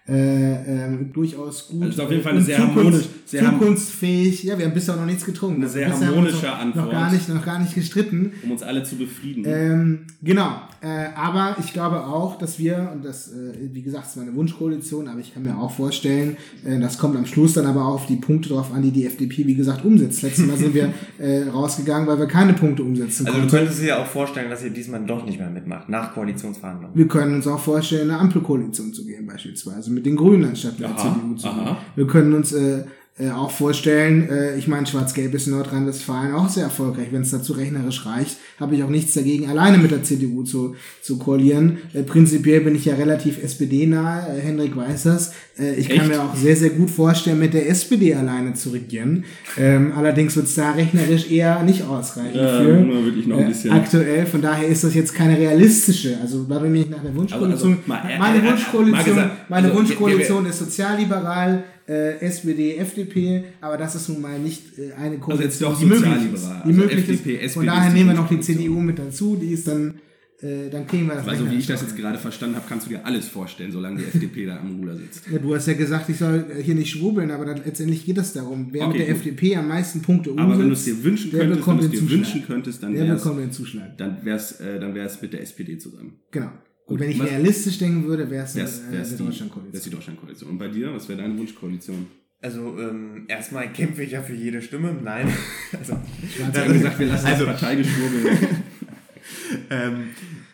[0.10, 1.84] äh, ähm, durchaus gut.
[1.84, 4.43] Also ist auf jeden Fall eine sehr Zukunfts- harmonisch- sehr zukunftsfähig.
[4.43, 5.62] Ja, wir haben bisher noch nichts getrunken.
[5.62, 6.86] Eine sehr harmonische noch, Antwort.
[6.86, 8.32] Noch gar nicht, noch gar nicht gestritten.
[8.43, 9.43] um uns alle zu befrieden.
[9.47, 10.62] Ähm, genau.
[10.82, 15.07] Äh, aber ich glaube auch, dass wir, und das, äh, wie gesagt, ist meine Wunschkoalition,
[15.10, 18.05] aber ich kann mir auch vorstellen, äh, das kommt am Schluss dann aber auch auf
[18.05, 20.22] die Punkte drauf an, die die FDP, wie gesagt, umsetzt.
[20.22, 23.55] Letztes Mal sind wir äh, rausgegangen, weil wir keine Punkte umsetzen Also du konnten.
[23.57, 26.95] könntest dir ja auch vorstellen, dass ihr diesmal doch nicht mehr mitmacht, nach Koalitionsverhandlungen.
[26.97, 30.79] Wir können uns auch vorstellen, in eine Ampelkoalition zu gehen, beispielsweise mit den Grünen anstatt
[30.79, 31.77] mit der Aha, CDU zu aha.
[31.95, 32.85] Wir können uns äh,
[33.20, 37.07] äh, auch vorstellen, äh, ich meine, Schwarz-Gelb ist in Nordrhein-Westfalen auch sehr erfolgreich.
[37.11, 40.76] Wenn es dazu rechnerisch reicht, habe ich auch nichts dagegen, alleine mit der CDU zu,
[41.01, 41.80] zu koalieren.
[41.93, 45.34] Äh, prinzipiell bin ich ja relativ SPD-nah, äh, Hendrik weiß das.
[45.59, 46.07] Äh, ich kann Echt?
[46.09, 49.26] mir auch sehr, sehr gut vorstellen, mit der SPD alleine zu regieren.
[49.57, 52.38] Ähm, allerdings wird es da rechnerisch eher nicht ausreichen.
[52.38, 52.88] Ja, für.
[53.05, 56.63] wirklich noch ein Äh, bisschen- aktuell, von daher ist das jetzt keine realistische, also weil
[56.63, 59.78] wir mich nach der Wunschkoalition, Also, also, mal- meine äh, äh, Wunschkoalition, gesagt, meine also,
[59.80, 65.41] Wunschkoalition ist sozialliberal, äh, SPD, FDP, aber das ist nun mal nicht äh, eine Also
[65.41, 66.43] jetzt Koalition, doch die möglich ist.
[66.45, 67.41] Die Also möglich FDP, ist.
[67.41, 68.39] SPD Von daher nehmen wir noch die.
[68.39, 69.95] CDU mit dazu, die ist dann,
[70.41, 71.27] äh, dann kriegen wir das.
[71.27, 74.05] also wie ich das jetzt gerade verstanden habe, kannst du dir alles vorstellen, solange die
[74.05, 75.23] FDP da am Ruder sitzt.
[75.31, 78.33] Ja, du hast ja gesagt, ich soll hier nicht schwurbeln, aber dann, letztendlich geht es
[78.33, 79.25] darum, wer Okay, mit der gut.
[79.25, 81.89] FDP am meisten Punkte umsetzt, Aber wenn du es dir wünschen könntest, wenn du es
[81.91, 82.17] dir Zuschlag.
[82.19, 83.97] wünschen könntest, dann den Zuschlag.
[83.97, 86.19] dann wär's, äh, dann wär's mit der SPD zusammen.
[86.31, 86.51] Genau.
[86.89, 89.81] Gut, Und wenn ich was- realistisch denken würde, wäre es äh, die, Deutschlandkoalition.
[89.83, 90.49] die Deutschlandkoalition.
[90.49, 92.07] Und bei dir, was wäre deine Wunschkoalition?
[92.41, 94.95] Also ähm, erstmal kämpfe ich ja für jede Stimme.
[95.03, 95.27] Nein.
[95.77, 95.93] Also,
[96.35, 98.31] Wir haben gesagt, wir lassen Also- das Parteigeschwurbel.
[99.69, 100.03] ähm,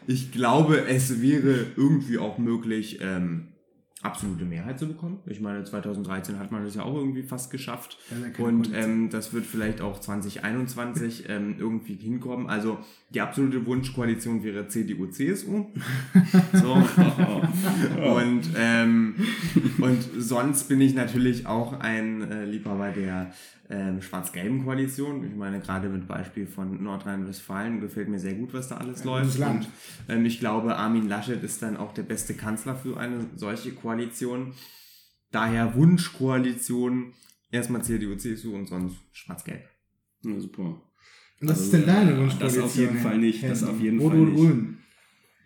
[0.08, 3.48] ich glaube, es wäre irgendwie auch möglich, ähm,
[4.02, 5.20] absolute Mehrheit zu bekommen.
[5.26, 7.98] Ich meine, 2013 hat man das ja auch irgendwie fast geschafft.
[8.12, 12.48] Ja, Und ähm, das wird vielleicht auch 2021 ähm, irgendwie hinkommen.
[12.48, 12.78] Also
[13.10, 15.66] die absolute Wunschkoalition wäre CDU-CSU.
[16.54, 16.74] So.
[16.74, 19.16] und, ähm,
[19.80, 23.32] und sonst bin ich natürlich auch ein äh, Liebhaber der
[23.70, 25.26] ähm, schwarz-gelben Koalition.
[25.26, 29.24] Ich meine, gerade mit Beispiel von Nordrhein-Westfalen gefällt mir sehr gut, was da alles läuft.
[29.26, 29.70] gutes Land.
[30.08, 33.72] Und ähm, ich glaube, Armin Laschet ist dann auch der beste Kanzler für eine solche
[33.72, 34.54] Koalition.
[35.32, 37.14] Daher Wunschkoalition,
[37.52, 39.64] erstmal CDU, CSU und sonst schwarz-gelb.
[40.24, 40.82] Ja, super.
[41.42, 42.62] Und was Also, ist denn deine Wunschkoalition?
[42.64, 44.36] das auf jeden Fall nicht, das auf jeden Rot Fall nicht.
[44.36, 44.78] Grün.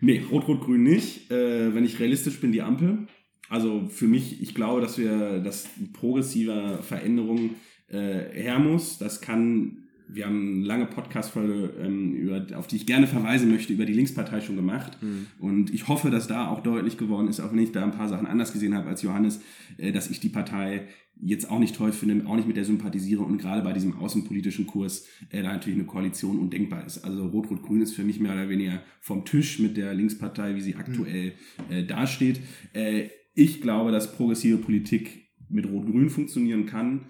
[0.02, 1.30] Nee, Rot-Rot-Grün nicht.
[1.30, 3.06] Äh, wenn ich realistisch bin, die Ampel.
[3.48, 7.50] Also für mich, ich glaube, dass wir, dass progressive Veränderung
[7.90, 8.98] äh, her muss.
[8.98, 9.78] Das kann,
[10.08, 13.92] wir haben eine lange Podcast-Folge, ähm, über, auf die ich gerne verweisen möchte, über die
[13.92, 14.98] Linkspartei schon gemacht.
[15.38, 18.08] Und ich hoffe, dass da auch deutlich geworden ist, auch wenn ich da ein paar
[18.08, 19.40] Sachen anders gesehen habe als Johannes,
[19.78, 20.86] äh, dass ich die Partei
[21.22, 24.66] jetzt auch nicht toll finde, auch nicht mit der sympathisiere und gerade bei diesem außenpolitischen
[24.66, 27.04] Kurs äh, da natürlich eine Koalition undenkbar ist.
[27.04, 30.76] Also Rot-Rot-Grün ist für mich mehr oder weniger vom Tisch mit der Linkspartei, wie sie
[30.76, 31.32] aktuell
[31.68, 32.40] äh, dasteht.
[32.72, 37.06] Äh, ich glaube, dass progressive Politik mit Rot-Grün funktionieren kann.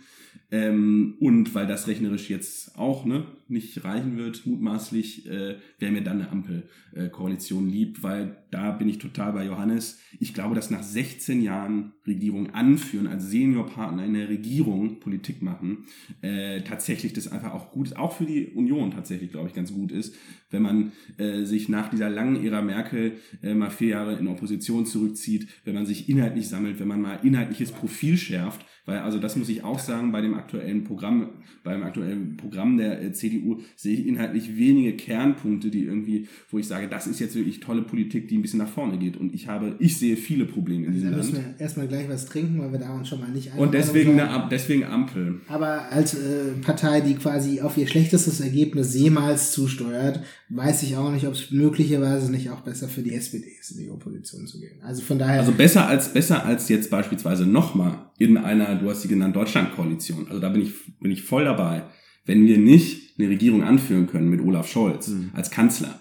[0.52, 6.02] Ähm, und weil das rechnerisch jetzt auch ne, nicht reichen wird, mutmaßlich, äh, wäre mir
[6.02, 10.00] dann eine Ampelkoalition äh, lieb, weil da bin ich total bei Johannes.
[10.18, 15.86] Ich glaube, dass nach 16 Jahren Regierung anführen, als Seniorpartner in der Regierung Politik machen,
[16.20, 19.72] äh, tatsächlich das einfach auch gut ist, auch für die Union tatsächlich, glaube ich, ganz
[19.72, 20.16] gut ist,
[20.50, 24.84] wenn man äh, sich nach dieser langen Ära Merkel äh, mal vier Jahre in Opposition
[24.84, 29.36] zurückzieht, wenn man sich inhaltlich sammelt, wenn man mal inhaltliches Profil schärft, weil also das
[29.36, 31.28] muss ich auch sagen, bei dem aktuellen Programm,
[31.62, 36.66] beim aktuellen Programm der äh, CDU sehe ich inhaltlich wenige Kernpunkte, die irgendwie, wo ich
[36.66, 39.16] sage, das ist jetzt wirklich tolle Politik, die ein bisschen nach vorne geht.
[39.16, 41.32] Und ich habe, ich sehe viele Probleme in diesem Da Land.
[41.32, 44.18] müssen wir erstmal gleich was trinken, weil wir da uns schon mal nicht Und deswegen,
[44.18, 45.40] eine, deswegen Ampel.
[45.48, 51.12] Aber als äh, Partei, die quasi auf ihr schlechtestes Ergebnis jemals zusteuert, weiß ich auch
[51.12, 54.58] nicht, ob es möglicherweise nicht auch besser für die SPD ist, in die Opposition zu
[54.58, 54.80] gehen.
[54.82, 55.40] Also von daher.
[55.40, 60.26] Also besser als besser als jetzt beispielsweise nochmal in einer, du hast sie genannt, Deutschland-Koalition.
[60.28, 61.84] Also da bin ich, bin ich voll dabei.
[62.26, 65.30] Wenn wir nicht eine Regierung anführen können mit Olaf Scholz Mhm.
[65.32, 66.00] als Kanzler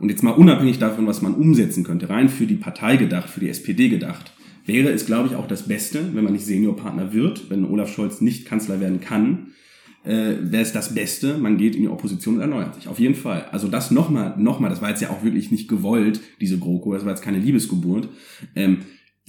[0.00, 3.40] und jetzt mal unabhängig davon, was man umsetzen könnte, rein für die Partei gedacht, für
[3.40, 4.32] die SPD gedacht,
[4.64, 8.22] wäre es, glaube ich, auch das Beste, wenn man nicht Seniorpartner wird, wenn Olaf Scholz
[8.22, 9.48] nicht Kanzler werden kann,
[10.04, 12.88] äh, wäre es das Beste, man geht in die Opposition und erneuert sich.
[12.88, 13.44] Auf jeden Fall.
[13.52, 17.04] Also das nochmal, nochmal, das war jetzt ja auch wirklich nicht gewollt, diese GroKo, das
[17.04, 18.08] war jetzt keine Liebesgeburt,
[18.56, 18.78] ähm,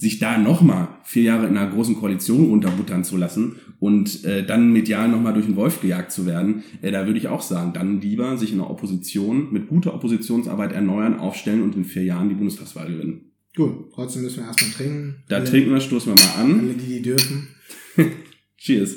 [0.00, 4.72] sich da nochmal vier Jahre in einer großen Koalition runterbuttern zu lassen und äh, dann
[4.72, 8.00] medial nochmal durch den Wolf gejagt zu werden, äh, da würde ich auch sagen, dann
[8.00, 12.34] lieber sich in der Opposition mit guter Oppositionsarbeit erneuern, aufstellen und in vier Jahren die
[12.34, 13.32] Bundestagswahl gewinnen.
[13.54, 15.22] gut, trotzdem müssen wir erstmal trinken.
[15.28, 16.60] Da alle, trinken wir, stoßen wir mal an.
[16.60, 17.48] alle, die die dürfen.
[18.56, 18.96] Cheers.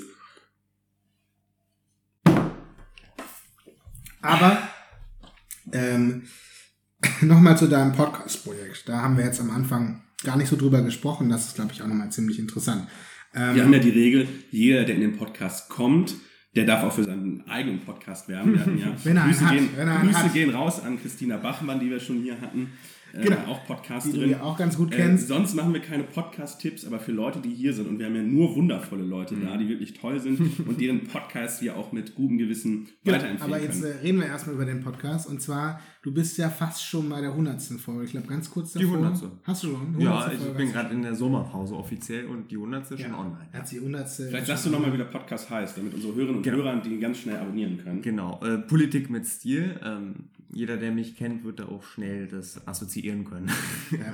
[4.21, 4.69] Aber
[5.73, 6.23] ähm,
[7.21, 8.87] nochmal zu deinem Podcast-Projekt.
[8.87, 11.29] Da haben wir jetzt am Anfang gar nicht so drüber gesprochen.
[11.29, 12.87] Das ist, glaube ich, auch nochmal ziemlich interessant.
[13.33, 16.15] Ähm, Wir haben ja die Regel, jeder, der in den Podcast kommt,
[16.55, 18.53] der darf auch für seinen eigenen Podcast werben.
[18.53, 20.33] Wir ja Wenn er Grüße, hat, gehen, wenn er Grüße hat.
[20.33, 22.71] gehen raus an Christina Bachmann, die wir schon hier hatten.
[23.13, 23.37] Äh, Genau.
[23.47, 24.29] Auch Podcast die du drin.
[24.31, 25.27] ja auch ganz gut Äh, kennst.
[25.27, 28.23] sonst machen wir keine Podcast-Tipps, aber für Leute, die hier sind, und wir haben ja
[28.23, 29.45] nur wundervolle Leute Mhm.
[29.45, 33.53] da, die wirklich toll sind und deren Podcasts wir auch mit gutem Gewissen Genau, weiterempfehlen
[33.53, 33.93] aber jetzt können.
[33.93, 35.29] äh, reden wir erstmal über den Podcast.
[35.29, 38.05] Und zwar, du bist ja fast schon bei der hundertsten Folge.
[38.05, 38.97] Ich glaube, ganz kurz Die davor.
[38.97, 39.31] 100.
[39.43, 39.95] Hast du schon?
[39.99, 40.33] Ja, 100.
[40.33, 42.83] ich Folge bin gerade in der Sommerpause offiziell und die 100.
[42.83, 42.97] ist du.
[42.97, 43.47] schon ja, online.
[43.53, 44.09] Hat sie 100.
[44.09, 46.57] Vielleicht sagst du nochmal, wie der Podcast heißt, damit unsere Hörerinnen und Genau.
[46.57, 48.01] Hörer den ganz schnell abonnieren können.
[48.01, 49.79] Genau, äh, Politik mit Stil.
[49.83, 50.15] Ähm,
[50.53, 53.51] jeder, der mich kennt, wird da auch schnell das assoziieren können.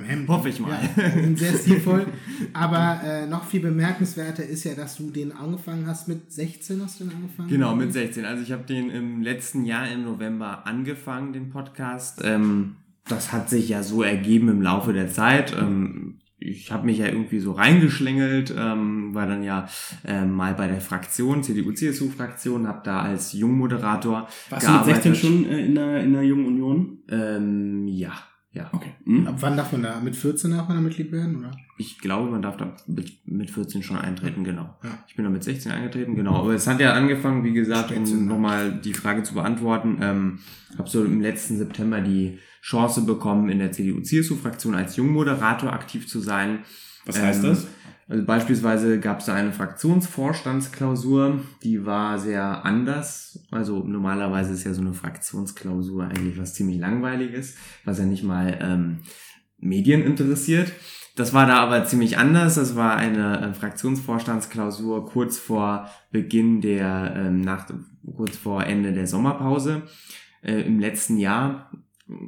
[0.06, 0.28] Hemd.
[0.28, 0.78] Hoffe ich mal.
[0.96, 2.06] Ja, sind sehr stilvoll.
[2.52, 7.00] Aber äh, noch viel bemerkenswerter ist ja, dass du den angefangen hast mit 16 hast
[7.00, 7.48] du den angefangen?
[7.48, 8.24] Genau, mit 16.
[8.24, 12.20] Also ich habe den im letzten Jahr im November angefangen, den Podcast.
[12.24, 12.76] Ähm,
[13.06, 15.56] das hat sich ja so ergeben im Laufe der Zeit.
[15.58, 19.68] Ähm, ich habe mich ja irgendwie so reingeschlängelt, ähm, war dann ja
[20.04, 25.44] ähm, mal bei der Fraktion, CDU-CSU-Fraktion, habe da als Jungmoderator Warst du mit 16 schon
[25.46, 26.98] äh, in, der, in der Jungen Union?
[27.08, 28.12] Ähm, ja,
[28.52, 28.68] ja.
[28.72, 28.94] Okay.
[29.04, 29.26] Hm?
[29.28, 30.00] Ab wann darf man da?
[30.00, 31.52] Mit 14 darf man da Mitglied werden, oder?
[31.78, 34.76] Ich glaube, man darf da mit, mit 14 schon eintreten, genau.
[34.82, 34.90] Ja.
[35.06, 36.34] Ich bin da mit 16 eingetreten, genau.
[36.34, 39.98] Aber es hat ja angefangen, wie gesagt, um nochmal die Frage zu beantworten.
[40.02, 40.38] Ähm,
[40.76, 46.20] habe so im letzten September die Chance bekommen, in der CDU-CSU-Fraktion als Jungmoderator aktiv zu
[46.20, 46.60] sein.
[47.06, 47.66] Was heißt Ähm, das?
[48.10, 53.46] Also beispielsweise gab es da eine Fraktionsvorstandsklausur, die war sehr anders.
[53.52, 57.54] Also normalerweise ist ja so eine Fraktionsklausur eigentlich was ziemlich langweiliges,
[57.84, 58.98] was ja nicht mal ähm,
[59.58, 60.72] Medien interessiert.
[61.14, 62.56] Das war da aber ziemlich anders.
[62.56, 67.68] Das war eine äh, Fraktionsvorstandsklausur kurz vor Beginn der, ähm, nach,
[68.16, 69.82] kurz vor Ende der Sommerpause
[70.42, 71.70] äh, im letzten Jahr.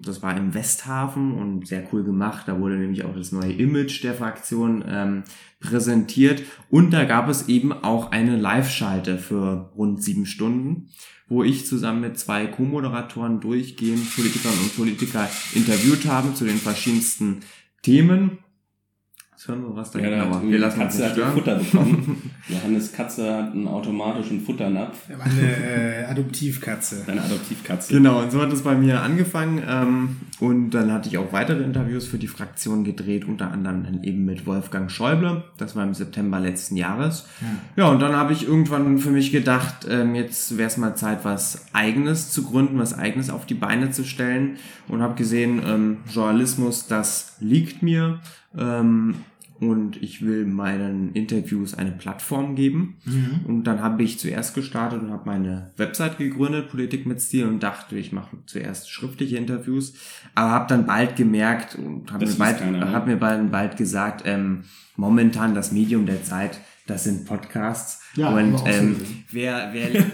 [0.03, 2.47] Das war im Westhafen und sehr cool gemacht.
[2.47, 5.25] Da wurde nämlich auch das neue Image der Fraktion ähm,
[5.61, 6.43] präsentiert.
[6.71, 10.89] Und da gab es eben auch eine Live-Schalte für rund sieben Stunden,
[11.29, 17.41] wo ich zusammen mit zwei Co-Moderatoren durchgehend Politikerinnen und Politiker interviewt habe zu den verschiedensten
[17.83, 18.39] Themen.
[19.43, 20.37] Jetzt hören wir was da Ja, da genauer.
[20.37, 21.33] hat Wir lassen uns Katze nicht hat.
[21.33, 22.31] Futter bekommen.
[22.49, 24.97] Johannes Katze hat einen automatischen Futternapf.
[25.09, 27.03] Er war eine äh, Adoptivkatze.
[27.05, 27.93] Deine Adoptivkatze.
[27.93, 29.61] Genau, und so hat es bei mir angefangen.
[29.69, 34.05] Ähm, und dann hatte ich auch weitere Interviews für die Fraktion gedreht, unter anderem dann
[34.05, 35.43] eben mit Wolfgang Schäuble.
[35.57, 37.27] Das war im September letzten Jahres.
[37.75, 41.25] Ja, und dann habe ich irgendwann für mich gedacht, ähm, jetzt wäre es mal Zeit,
[41.25, 44.59] was Eigenes zu gründen, was Eigenes auf die Beine zu stellen.
[44.87, 48.21] Und habe gesehen, ähm, Journalismus, das liegt mir.
[48.57, 49.17] Ähm,
[49.63, 52.97] und ich will meinen Interviews eine Plattform geben.
[53.47, 57.63] Und dann habe ich zuerst gestartet und habe meine Website gegründet, Politik mit Stil, und
[57.63, 59.95] dachte, ich mache zuerst schriftliche Interviews,
[60.35, 62.91] aber habe dann bald gemerkt und habe mir, bald, keiner, ne?
[62.91, 64.65] hab mir bald, bald gesagt, ähm,
[64.97, 66.59] momentan das Medium der Zeit,
[66.89, 68.02] das sind Podcasts.
[68.15, 68.97] Ja, und ähm,
[69.31, 69.89] wer, wer,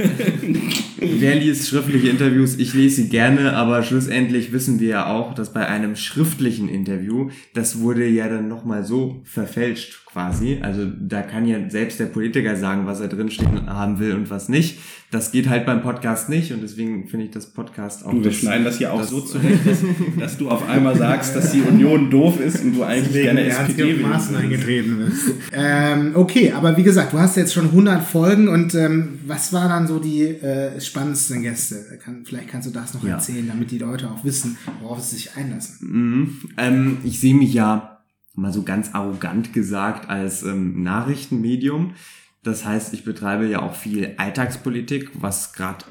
[1.00, 2.56] wer liest schriftliche Interviews?
[2.56, 7.30] Ich lese sie gerne, aber schlussendlich wissen wir ja auch, dass bei einem schriftlichen Interview,
[7.54, 10.58] das wurde ja dann nochmal so verfälscht quasi.
[10.62, 14.48] Also da kann ja selbst der Politiker sagen, was er drinstehen haben will und was
[14.48, 14.78] nicht.
[15.10, 18.10] Das geht halt beim Podcast nicht und deswegen finde ich das Podcast auch.
[18.10, 19.78] Du, wir schneiden das hier auch so zurecht, dass,
[20.18, 23.94] dass, du auf einmal sagst, dass die Union doof ist und du eigentlich gerne SPD
[23.94, 25.30] Maßen eingetreten bist.
[25.52, 29.70] ähm, okay, aber wie gesagt, du hast jetzt schon 100 Folgen und ähm, was waren
[29.70, 31.98] dann so die äh, spannendsten Gäste?
[32.02, 33.14] Kann, vielleicht kannst du das noch ja.
[33.14, 35.78] erzählen, damit die Leute auch wissen, worauf sie sich einlassen.
[35.80, 36.38] Mhm.
[36.56, 38.00] Ähm, ich sehe mich ja
[38.34, 41.94] mal so ganz arrogant gesagt, als ähm, Nachrichtenmedium.
[42.42, 45.84] Das heißt, ich betreibe ja auch viel Alltagspolitik, was gerade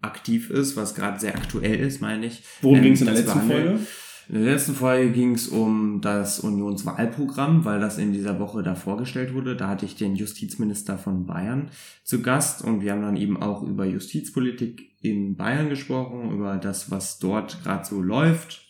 [0.00, 2.44] aktiv ist, was gerade sehr aktuell ist, meine ich.
[2.62, 3.80] Worum ähm, ging es in der letzten Folge?
[4.28, 8.74] In der letzten Folge ging es um das Unionswahlprogramm, weil das in dieser Woche da
[8.74, 9.56] vorgestellt wurde.
[9.56, 11.70] Da hatte ich den Justizminister von Bayern
[12.04, 16.90] zu Gast und wir haben dann eben auch über Justizpolitik in Bayern gesprochen, über das,
[16.90, 18.68] was dort gerade so läuft,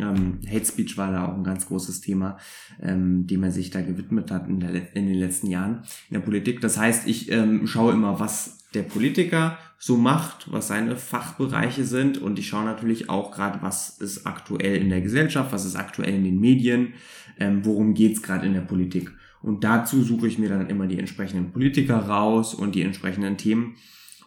[0.00, 2.38] ähm, Hate Speech war da auch ein ganz großes Thema,
[2.80, 6.20] ähm, dem er sich da gewidmet hat in, der, in den letzten Jahren in der
[6.20, 6.60] Politik.
[6.60, 12.18] Das heißt, ich ähm, schaue immer, was der Politiker so macht, was seine Fachbereiche sind
[12.18, 16.14] und ich schaue natürlich auch gerade, was ist aktuell in der Gesellschaft, was ist aktuell
[16.14, 16.94] in den Medien,
[17.38, 19.10] ähm, worum geht's gerade in der Politik.
[19.42, 23.76] Und dazu suche ich mir dann immer die entsprechenden Politiker raus und die entsprechenden Themen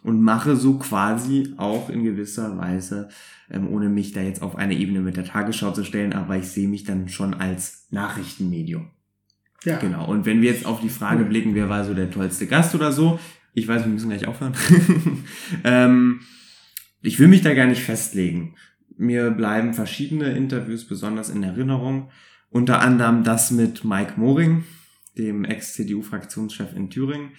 [0.02, 3.08] und mache so quasi auch in gewisser Weise,
[3.50, 6.48] ähm, ohne mich da jetzt auf eine Ebene mit der Tagesschau zu stellen, aber ich
[6.48, 8.90] sehe mich dann schon als Nachrichtenmedium.
[9.64, 9.78] Ja.
[9.78, 10.06] Genau.
[10.06, 12.92] Und wenn wir jetzt auf die Frage blicken, wer war so der tollste Gast oder
[12.92, 13.18] so,
[13.54, 14.54] ich weiß, wir müssen gleich aufhören.
[15.64, 16.20] ähm,
[17.02, 18.56] ich will mich da gar nicht festlegen.
[18.96, 22.10] Mir bleiben verschiedene Interviews besonders in Erinnerung.
[22.50, 24.64] Unter anderem das mit Mike Moring,
[25.16, 27.30] dem Ex-CDU-Fraktionschef in Thüringen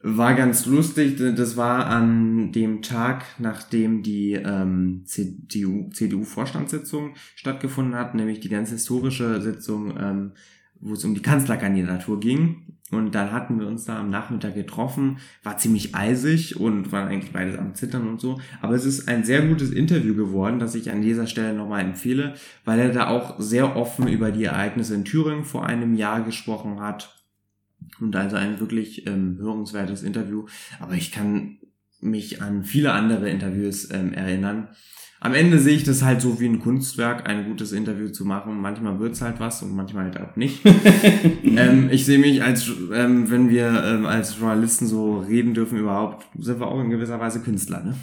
[0.00, 1.16] war ganz lustig.
[1.18, 8.70] Das war an dem Tag, nachdem die ähm, CDU, CDU-Vorstandssitzung stattgefunden hat, nämlich die ganz
[8.70, 10.32] historische Sitzung, ähm,
[10.80, 12.77] wo es um die Kanzlerkandidatur ging.
[12.90, 17.32] Und dann hatten wir uns da am Nachmittag getroffen, war ziemlich eisig und waren eigentlich
[17.32, 18.40] beides am Zittern und so.
[18.62, 22.34] Aber es ist ein sehr gutes Interview geworden, das ich an dieser Stelle nochmal empfehle,
[22.64, 26.80] weil er da auch sehr offen über die Ereignisse in Thüringen vor einem Jahr gesprochen
[26.80, 27.14] hat
[28.00, 30.46] und also ein wirklich ähm, hörenswertes Interview.
[30.80, 31.58] Aber ich kann
[32.00, 34.68] mich an viele andere Interviews ähm, erinnern.
[35.20, 38.60] Am Ende sehe ich das halt so wie ein Kunstwerk, ein gutes Interview zu machen.
[38.60, 40.60] Manchmal wird's halt was und manchmal halt auch nicht.
[41.44, 46.26] ähm, ich sehe mich als, ähm, wenn wir ähm, als Journalisten so reden dürfen überhaupt,
[46.38, 47.82] sind wir auch in gewisser Weise Künstler.
[47.82, 47.94] Ne?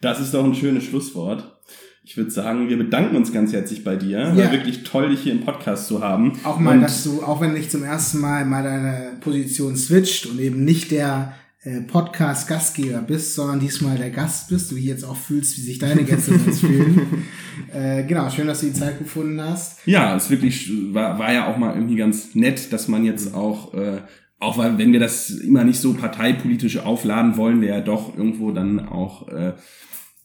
[0.00, 1.60] Das ist doch ein schönes Schlusswort.
[2.04, 4.18] Ich würde sagen, wir bedanken uns ganz herzlich bei dir.
[4.18, 4.36] Ja.
[4.36, 6.32] War wirklich toll, dich hier im Podcast zu haben.
[6.42, 10.26] Auch mal, und dass du, auch wenn ich zum ersten Mal mal deine Position switcht
[10.26, 11.34] und eben nicht der
[11.82, 16.36] Podcast-Gastgeber bist, sondern diesmal der Gast bist, du jetzt auch fühlst, wie sich deine Gäste
[16.38, 17.24] sonst fühlen.
[17.72, 19.78] Äh, genau, schön, dass du die Zeit gefunden hast.
[19.86, 23.74] Ja, es wirklich war, war ja auch mal irgendwie ganz nett, dass man jetzt auch
[23.74, 24.00] äh,
[24.42, 28.50] auch weil, wenn wir das immer nicht so parteipolitisch aufladen wollen, wir ja doch irgendwo
[28.50, 29.52] dann auch äh,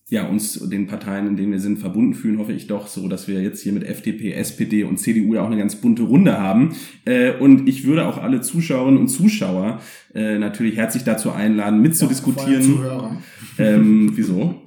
[0.10, 3.28] ja, uns den Parteien, in denen wir sind, verbunden fühlen, hoffe ich doch, so dass
[3.28, 6.76] wir jetzt hier mit FDP, SPD und CDU ja auch eine ganz bunte Runde haben.
[7.04, 9.82] Äh, und ich würde auch alle Zuschauerinnen und Zuschauer
[10.16, 12.64] äh, natürlich herzlich dazu einladen, mitzudiskutieren.
[12.64, 13.22] Zuhörer.
[13.58, 14.62] Ähm, wieso?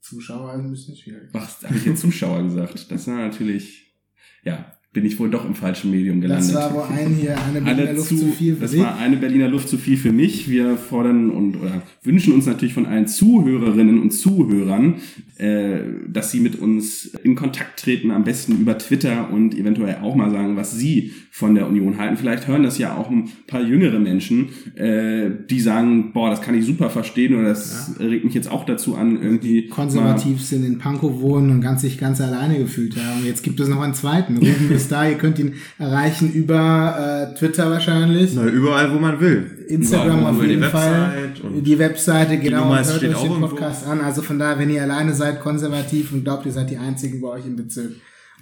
[0.00, 1.28] Zuschauer ist ein bisschen schwierig.
[1.34, 2.90] Ach, habe ich jetzt Zuschauer gesagt?
[2.90, 3.94] Das war natürlich,
[4.42, 6.54] ja, bin ich wohl doch im falschen Medium gelandet.
[6.54, 8.80] Das war wohl ein hier eine Berliner Luft zu, zu viel für Das dich.
[8.80, 10.50] war eine Berliner Luft zu viel für mich.
[10.50, 14.96] Wir fordern und oder wünschen uns natürlich von allen Zuhörerinnen und Zuhörern,
[15.38, 15.78] äh,
[16.08, 20.30] dass sie mit uns in Kontakt treten, am besten über Twitter und eventuell auch mal
[20.30, 22.18] sagen, was sie von der Union halten.
[22.18, 26.54] Vielleicht hören das ja auch ein paar jüngere Menschen, äh, die sagen, boah, das kann
[26.54, 28.06] ich super verstehen oder das ja.
[28.06, 29.68] regt mich jetzt auch dazu an, irgendwie.
[29.68, 33.24] Konservativ sind in Pankow wohnen und ganz sich ganz alleine gefühlt haben.
[33.24, 34.36] Jetzt gibt es noch einen zweiten.
[34.36, 38.34] Ruben ist da, ihr könnt ihn erreichen über äh, Twitter wahrscheinlich.
[38.34, 39.64] Na, überall, wo man will.
[39.68, 41.32] Instagram auf jeden Fall.
[41.64, 44.02] Die Webseite, genau, hört euch den Podcast irgendwo.
[44.02, 44.06] an.
[44.06, 47.28] Also von daher, wenn ihr alleine seid, konservativ und glaubt, ihr seid die Einzigen bei
[47.28, 47.92] euch im Bezirk,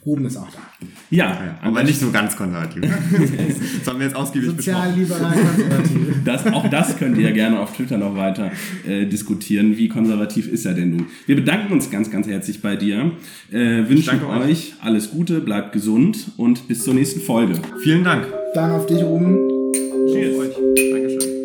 [0.07, 0.59] Ruben ist auch da.
[1.11, 2.83] Ja, ja aber nicht so ganz konservativ.
[3.79, 6.17] das haben wir jetzt ausgiebig Sozialliberal konservativ.
[6.25, 8.51] Das, auch das könnt ihr gerne auf Twitter noch weiter
[8.87, 9.77] äh, diskutieren.
[9.77, 11.07] Wie konservativ ist er denn nun?
[11.27, 13.13] Wir bedanken uns ganz, ganz herzlich bei dir.
[13.51, 17.55] Äh, wünschen euch, euch alles Gute, bleibt gesund und bis zur nächsten Folge.
[17.83, 18.27] Vielen Dank.
[18.55, 19.39] Dann auf dich, Ruben.
[20.13, 20.37] Cheers.
[20.91, 21.40] Danke.